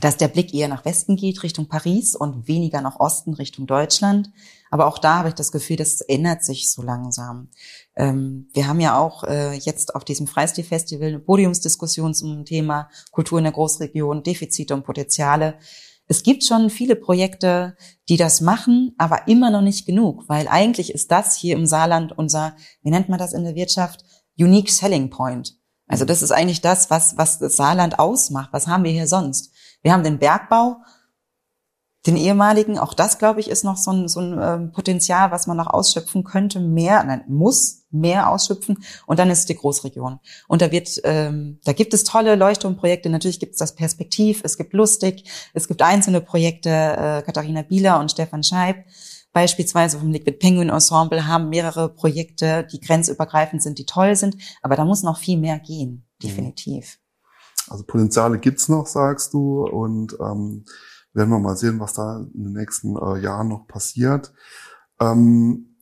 dass 0.00 0.16
der 0.16 0.28
Blick 0.28 0.52
eher 0.52 0.68
nach 0.68 0.84
Westen 0.84 1.16
geht, 1.16 1.42
Richtung 1.42 1.68
Paris 1.68 2.16
und 2.16 2.48
weniger 2.48 2.80
nach 2.80 2.98
Osten, 2.98 3.34
Richtung 3.34 3.66
Deutschland. 3.66 4.30
Aber 4.70 4.86
auch 4.86 4.98
da 4.98 5.18
habe 5.18 5.28
ich 5.28 5.34
das 5.34 5.52
Gefühl, 5.52 5.76
das 5.76 6.00
ändert 6.00 6.44
sich 6.44 6.70
so 6.70 6.82
langsam. 6.82 7.48
Ähm, 7.94 8.48
wir 8.54 8.66
haben 8.66 8.80
ja 8.80 8.98
auch 8.98 9.22
äh, 9.24 9.54
jetzt 9.54 9.94
auf 9.94 10.04
diesem 10.04 10.26
Freistil-Festival 10.26 11.08
eine 11.08 11.20
Podiumsdiskussion 11.20 12.12
zum 12.14 12.44
Thema 12.44 12.88
Kultur 13.12 13.38
in 13.38 13.44
der 13.44 13.52
Großregion, 13.52 14.24
Defizite 14.24 14.74
und 14.74 14.84
Potenziale. 14.84 15.58
Es 16.06 16.22
gibt 16.22 16.44
schon 16.44 16.70
viele 16.70 16.96
Projekte, 16.96 17.76
die 18.08 18.16
das 18.16 18.40
machen, 18.40 18.94
aber 18.98 19.28
immer 19.28 19.50
noch 19.50 19.62
nicht 19.62 19.86
genug, 19.86 20.28
weil 20.28 20.48
eigentlich 20.48 20.92
ist 20.92 21.10
das 21.10 21.36
hier 21.36 21.54
im 21.56 21.66
Saarland 21.66 22.16
unser, 22.18 22.56
wie 22.82 22.90
nennt 22.90 23.08
man 23.08 23.18
das 23.18 23.32
in 23.32 23.44
der 23.44 23.54
Wirtschaft, 23.54 24.04
Unique 24.36 24.70
Selling 24.70 25.08
Point. 25.08 25.56
Also 25.86 26.04
das 26.04 26.22
ist 26.22 26.32
eigentlich 26.32 26.60
das, 26.60 26.90
was, 26.90 27.16
was 27.16 27.38
das 27.38 27.56
Saarland 27.56 27.98
ausmacht. 27.98 28.50
Was 28.52 28.66
haben 28.66 28.84
wir 28.84 28.90
hier 28.90 29.06
sonst? 29.06 29.53
Wir 29.84 29.92
haben 29.92 30.02
den 30.02 30.18
Bergbau, 30.18 30.78
den 32.06 32.16
ehemaligen, 32.16 32.78
auch 32.78 32.92
das, 32.92 33.18
glaube 33.18 33.38
ich, 33.38 33.48
ist 33.48 33.64
noch 33.64 33.76
so 33.76 33.92
ein, 33.92 34.08
so 34.08 34.20
ein 34.20 34.38
ähm, 34.42 34.72
Potenzial, 34.72 35.30
was 35.30 35.46
man 35.46 35.56
noch 35.56 35.68
ausschöpfen 35.68 36.24
könnte, 36.24 36.58
mehr, 36.58 37.04
nein, 37.04 37.22
muss 37.28 37.84
mehr 37.90 38.28
ausschöpfen. 38.30 38.82
Und 39.06 39.20
dann 39.20 39.30
ist 39.30 39.48
die 39.48 39.54
Großregion. 39.54 40.18
Und 40.48 40.62
da 40.62 40.72
wird, 40.72 41.00
ähm, 41.04 41.60
da 41.64 41.72
gibt 41.72 41.94
es 41.94 42.02
tolle 42.02 42.34
Leuchtturmprojekte. 42.34 43.08
Natürlich 43.08 43.38
gibt 43.38 43.52
es 43.52 43.58
das 43.58 43.76
Perspektiv, 43.76 44.40
es 44.42 44.56
gibt 44.56 44.72
Lustig, 44.72 45.30
es 45.54 45.68
gibt 45.68 45.80
einzelne 45.80 46.20
Projekte, 46.20 46.70
äh, 46.70 47.22
Katharina 47.22 47.62
Bieler 47.62 48.00
und 48.00 48.10
Stefan 48.10 48.42
Scheib 48.42 48.84
beispielsweise 49.34 49.98
vom 49.98 50.10
Liquid 50.10 50.38
Penguin 50.38 50.70
Ensemble 50.70 51.26
haben 51.26 51.50
mehrere 51.50 51.90
Projekte, 51.90 52.66
die 52.72 52.80
grenzübergreifend 52.80 53.62
sind, 53.62 53.78
die 53.78 53.84
toll 53.84 54.16
sind. 54.16 54.36
Aber 54.62 54.76
da 54.76 54.86
muss 54.86 55.02
noch 55.02 55.18
viel 55.18 55.36
mehr 55.36 55.58
gehen, 55.58 55.90
mhm. 56.22 56.26
definitiv. 56.26 56.98
Also 57.68 57.84
Potenziale 57.84 58.38
gibt's 58.38 58.68
noch, 58.68 58.86
sagst 58.86 59.32
du, 59.32 59.64
und 59.66 60.14
ähm, 60.20 60.64
werden 61.12 61.30
wir 61.30 61.38
mal 61.38 61.56
sehen, 61.56 61.80
was 61.80 61.94
da 61.94 62.18
in 62.34 62.44
den 62.44 62.52
nächsten 62.52 62.96
äh, 62.96 63.18
Jahren 63.20 63.48
noch 63.48 63.66
passiert. 63.66 64.32
Ähm, 65.00 65.76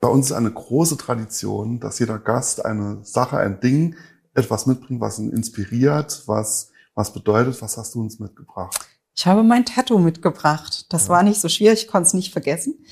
bei 0.00 0.08
uns 0.08 0.26
ist 0.26 0.32
eine 0.32 0.52
große 0.52 0.96
Tradition, 0.96 1.80
dass 1.80 1.98
jeder 1.98 2.18
Gast 2.18 2.64
eine 2.64 3.04
Sache, 3.04 3.38
ein 3.38 3.60
Ding, 3.60 3.96
etwas 4.34 4.66
mitbringt, 4.66 5.00
was 5.00 5.18
ihn 5.18 5.30
inspiriert, 5.30 6.24
was 6.26 6.72
was 6.94 7.12
bedeutet. 7.12 7.60
Was 7.60 7.76
hast 7.76 7.94
du 7.94 8.00
uns 8.00 8.18
mitgebracht? 8.18 8.78
Ich 9.14 9.26
habe 9.26 9.42
mein 9.42 9.64
Tattoo 9.64 9.98
mitgebracht. 9.98 10.92
Das 10.92 11.04
ja. 11.04 11.10
war 11.10 11.22
nicht 11.22 11.40
so 11.40 11.48
schwierig, 11.48 11.82
ich 11.82 11.88
konnte 11.88 12.08
es 12.08 12.14
nicht 12.14 12.32
vergessen. 12.32 12.84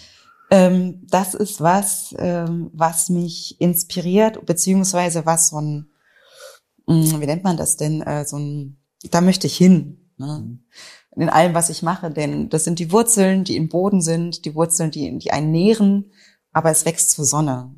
Ähm, 0.50 1.06
das 1.08 1.34
ist 1.34 1.60
was, 1.60 2.14
ähm, 2.18 2.70
was 2.74 3.08
mich 3.08 3.60
inspiriert, 3.60 4.44
beziehungsweise 4.44 5.24
was 5.24 5.48
so 5.48 5.60
ein 5.60 5.88
wie 6.86 7.26
nennt 7.26 7.44
man 7.44 7.56
das 7.56 7.76
denn, 7.76 8.02
äh, 8.02 8.24
so 8.24 8.38
ein, 8.38 8.78
da 9.10 9.20
möchte 9.20 9.46
ich 9.46 9.56
hin. 9.56 10.10
Ne? 10.16 10.44
Mhm. 10.44 10.64
In 11.14 11.28
allem, 11.28 11.54
was 11.54 11.68
ich 11.68 11.82
mache, 11.82 12.10
denn 12.10 12.48
das 12.48 12.64
sind 12.64 12.78
die 12.78 12.90
Wurzeln, 12.90 13.44
die 13.44 13.56
im 13.56 13.68
Boden 13.68 14.00
sind, 14.00 14.46
die 14.46 14.54
Wurzeln, 14.54 14.90
die, 14.90 15.18
die 15.18 15.30
einen 15.30 15.50
nähren, 15.50 16.10
aber 16.52 16.70
es 16.70 16.86
wächst 16.86 17.10
zur 17.10 17.26
Sonne. 17.26 17.74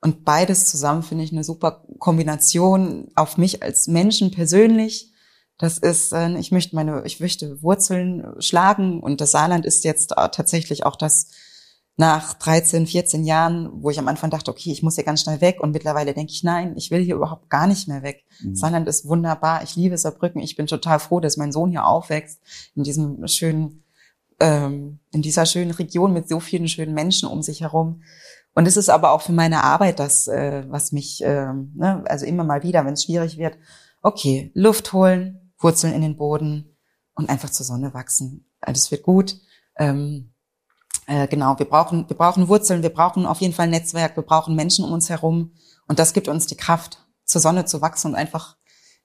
Und 0.00 0.24
beides 0.24 0.66
zusammen 0.66 1.02
finde 1.02 1.24
ich 1.24 1.32
eine 1.32 1.44
super 1.44 1.84
Kombination 1.98 3.08
auf 3.14 3.36
mich 3.36 3.62
als 3.62 3.88
Menschen 3.88 4.30
persönlich. 4.30 5.12
Das 5.58 5.76
ist, 5.76 6.12
äh, 6.12 6.38
ich 6.38 6.52
möchte 6.52 6.76
meine, 6.76 7.02
ich 7.04 7.20
möchte 7.20 7.62
Wurzeln 7.62 8.24
schlagen 8.38 9.00
und 9.00 9.20
das 9.20 9.32
Saarland 9.32 9.66
ist 9.66 9.84
jetzt 9.84 10.12
äh, 10.12 10.28
tatsächlich 10.30 10.86
auch 10.86 10.96
das 10.96 11.28
nach 11.98 12.34
13, 12.34 12.86
14 12.86 13.24
Jahren, 13.24 13.70
wo 13.82 13.90
ich 13.90 13.98
am 13.98 14.06
Anfang 14.06 14.30
dachte, 14.30 14.52
okay, 14.52 14.70
ich 14.70 14.84
muss 14.84 14.94
hier 14.94 15.02
ganz 15.02 15.20
schnell 15.20 15.40
weg 15.40 15.60
und 15.60 15.72
mittlerweile 15.72 16.14
denke 16.14 16.32
ich, 16.32 16.44
nein, 16.44 16.74
ich 16.76 16.92
will 16.92 17.02
hier 17.02 17.16
überhaupt 17.16 17.50
gar 17.50 17.66
nicht 17.66 17.88
mehr 17.88 18.04
weg. 18.04 18.24
Mhm. 18.40 18.54
Saarland 18.54 18.88
ist 18.88 19.08
wunderbar, 19.08 19.64
ich 19.64 19.74
liebe 19.74 19.98
Saarbrücken, 19.98 20.40
ich 20.40 20.54
bin 20.54 20.68
total 20.68 21.00
froh, 21.00 21.18
dass 21.18 21.36
mein 21.36 21.50
Sohn 21.50 21.70
hier 21.70 21.86
aufwächst, 21.86 22.40
in 22.76 22.84
diesem 22.84 23.26
schönen 23.26 23.82
ähm, 24.38 25.00
in 25.10 25.22
dieser 25.22 25.44
schönen 25.44 25.72
Region 25.72 26.12
mit 26.12 26.28
so 26.28 26.38
vielen 26.38 26.68
schönen 26.68 26.94
Menschen 26.94 27.28
um 27.28 27.42
sich 27.42 27.62
herum. 27.62 28.02
Und 28.54 28.66
es 28.66 28.76
ist 28.76 28.90
aber 28.90 29.10
auch 29.10 29.22
für 29.22 29.32
meine 29.32 29.64
Arbeit 29.64 29.98
das, 29.98 30.28
äh, 30.28 30.64
was 30.68 30.92
mich, 30.92 31.22
äh, 31.24 31.52
ne, 31.52 32.04
also 32.06 32.24
immer 32.24 32.44
mal 32.44 32.62
wieder, 32.62 32.84
wenn 32.84 32.94
es 32.94 33.02
schwierig 33.02 33.38
wird, 33.38 33.58
okay, 34.02 34.52
Luft 34.54 34.92
holen, 34.92 35.52
Wurzeln 35.58 35.94
in 35.94 36.02
den 36.02 36.16
Boden 36.16 36.76
und 37.14 37.28
einfach 37.28 37.50
zur 37.50 37.66
Sonne 37.66 37.92
wachsen. 37.92 38.48
Alles 38.60 38.88
wird 38.92 39.02
gut. 39.02 39.36
Ähm, 39.76 40.30
äh, 41.08 41.26
genau, 41.26 41.58
wir 41.58 41.66
brauchen, 41.66 42.08
wir 42.08 42.16
brauchen 42.16 42.48
Wurzeln, 42.48 42.82
wir 42.82 42.92
brauchen 42.92 43.26
auf 43.26 43.40
jeden 43.40 43.54
Fall 43.54 43.66
Netzwerk, 43.66 44.14
wir 44.16 44.22
brauchen 44.22 44.54
Menschen 44.54 44.84
um 44.84 44.92
uns 44.92 45.08
herum 45.08 45.52
und 45.86 45.98
das 45.98 46.12
gibt 46.12 46.28
uns 46.28 46.46
die 46.46 46.56
Kraft, 46.56 47.06
zur 47.24 47.40
Sonne 47.40 47.64
zu 47.64 47.80
wachsen 47.80 48.08
und 48.08 48.14
einfach 48.14 48.56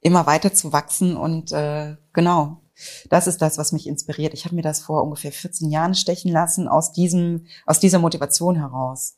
immer 0.02 0.26
weiter 0.26 0.54
zu 0.54 0.74
wachsen 0.74 1.16
und 1.16 1.54
äh, 1.54 1.96
genau, 2.12 2.62
das 3.10 3.28
ist 3.28 3.42
das, 3.42 3.58
was 3.58 3.72
mich 3.72 3.88
inspiriert. 3.88 4.34
Ich 4.34 4.44
habe 4.46 4.56
mir 4.56 4.62
das 4.62 4.82
vor 4.82 5.04
ungefähr 5.04 5.32
14 5.32 5.70
Jahren 5.70 5.96
stechen 5.96 6.32
lassen 6.32 6.68
aus 6.68 6.92
diesem, 6.92 7.46
aus 7.66 7.80
dieser 7.80 8.00
Motivation 8.00 8.58
heraus. 8.58 9.16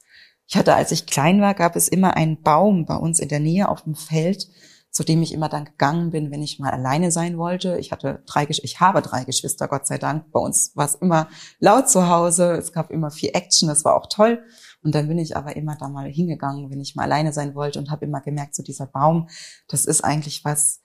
Ich 0.48 0.56
hatte, 0.56 0.76
als 0.76 0.92
ich 0.92 1.08
klein 1.08 1.42
war, 1.42 1.56
gab 1.56 1.76
es 1.76 1.88
immer 1.88 2.16
einen 2.16 2.42
Baum 2.42 2.86
bei 2.86 2.96
uns 2.96 3.20
in 3.20 3.30
der 3.30 3.40
Nähe 3.40 3.68
auf 3.68 3.82
dem 3.82 3.96
Feld, 3.96 4.48
zu 4.96 5.04
dem 5.04 5.22
ich 5.22 5.34
immer 5.34 5.50
dann 5.50 5.66
gegangen 5.66 6.12
bin, 6.12 6.32
wenn 6.32 6.42
ich 6.42 6.58
mal 6.58 6.72
alleine 6.72 7.12
sein 7.12 7.38
wollte. 7.38 7.78
Ich 7.80 7.92
hatte 7.92 8.24
drei, 8.26 8.48
ich 8.48 8.80
habe 8.80 9.02
drei 9.02 9.26
Geschwister, 9.26 9.68
Gott 9.68 9.86
sei 9.86 9.98
Dank. 9.98 10.32
Bei 10.32 10.40
uns 10.40 10.72
war 10.74 10.86
es 10.86 10.96
immer 10.96 11.28
laut 11.60 11.90
zu 11.90 12.08
Hause. 12.08 12.54
Es 12.54 12.72
gab 12.72 12.92
immer 12.92 13.12
viel 13.12 13.32
Action. 13.34 13.68
Das 13.68 13.84
war 13.84 13.98
auch 13.98 14.08
toll. 14.08 14.42
Und 14.82 14.96
dann 14.96 15.10
bin 15.10 15.18
ich 15.18 15.36
aber 15.36 15.58
immer 15.58 15.76
da 15.76 15.90
mal 15.90 16.10
hingegangen, 16.10 16.72
wenn 16.72 16.80
ich 16.80 16.96
mal 16.96 17.04
alleine 17.04 17.34
sein 17.34 17.56
wollte 17.56 17.78
und 17.78 17.92
habe 17.92 18.06
immer 18.06 18.22
gemerkt, 18.22 18.56
so 18.56 18.64
dieser 18.64 18.86
Baum, 18.86 19.28
das 19.68 19.84
ist 19.84 20.02
eigentlich 20.02 20.46
was, 20.46 20.82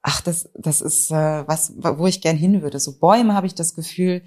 ach, 0.00 0.22
das, 0.22 0.48
das 0.54 0.80
ist 0.80 1.10
äh, 1.10 1.46
was, 1.46 1.74
wo 1.76 2.06
ich 2.06 2.22
gern 2.22 2.38
hin 2.38 2.62
würde. 2.62 2.80
So 2.80 2.98
Bäume 2.98 3.34
habe 3.34 3.46
ich 3.46 3.54
das 3.54 3.74
Gefühl, 3.74 4.22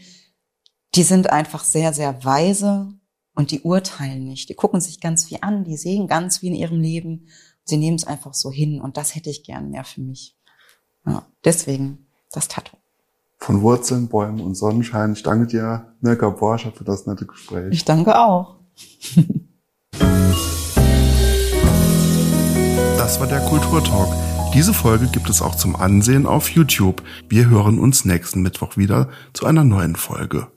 die 0.94 1.04
sind 1.04 1.32
einfach 1.32 1.64
sehr, 1.64 1.92
sehr 1.92 2.24
weise 2.24 2.94
und 3.34 3.50
die 3.50 3.62
urteilen 3.62 4.26
nicht. 4.26 4.50
Die 4.50 4.54
gucken 4.54 4.80
sich 4.80 5.02
ganz 5.02 5.26
viel 5.26 5.40
an, 5.42 5.64
die 5.64 5.78
sehen 5.78 6.08
ganz 6.08 6.38
viel 6.38 6.50
in 6.50 6.56
ihrem 6.56 6.80
Leben. 6.80 7.30
Sie 7.66 7.78
nehmen 7.78 7.96
es 7.96 8.06
einfach 8.06 8.34
so 8.34 8.52
hin 8.52 8.82
und 8.82 8.98
das 8.98 9.16
hätte 9.16 9.30
ich 9.30 9.44
gern 9.44 9.70
mehr 9.70 9.84
für 9.84 10.02
mich. 10.02 10.36
Ja, 11.06 11.26
deswegen 11.46 12.08
das 12.32 12.48
Tattoo. 12.48 12.78
Von 13.38 13.62
Wurzeln, 13.62 14.08
Bäumen 14.08 14.40
und 14.40 14.56
Sonnenschein. 14.56 15.14
Ich 15.14 15.24
danke 15.24 15.48
dir, 15.48 15.94
Mirka 16.02 16.30
Borscher, 16.30 16.72
für 16.72 16.84
das 16.84 17.06
nette 17.06 17.26
Gespräch. 17.26 17.74
Ich 17.74 17.86
danke 17.86 18.20
auch. 18.20 18.58
Das 22.98 23.20
war 23.20 23.28
der 23.28 23.42
Kulturtalk. 23.42 24.08
Diese 24.54 24.74
Folge 24.74 25.08
gibt 25.08 25.30
es 25.30 25.42
auch 25.42 25.56
zum 25.56 25.76
Ansehen 25.76 26.26
auf 26.26 26.50
YouTube. 26.50 27.04
Wir 27.28 27.50
hören 27.50 27.78
uns 27.78 28.06
nächsten 28.06 28.42
Mittwoch 28.42 28.78
wieder 28.78 29.10
zu 29.34 29.46
einer 29.46 29.66
neuen 29.66 29.98
Folge. 29.98 30.48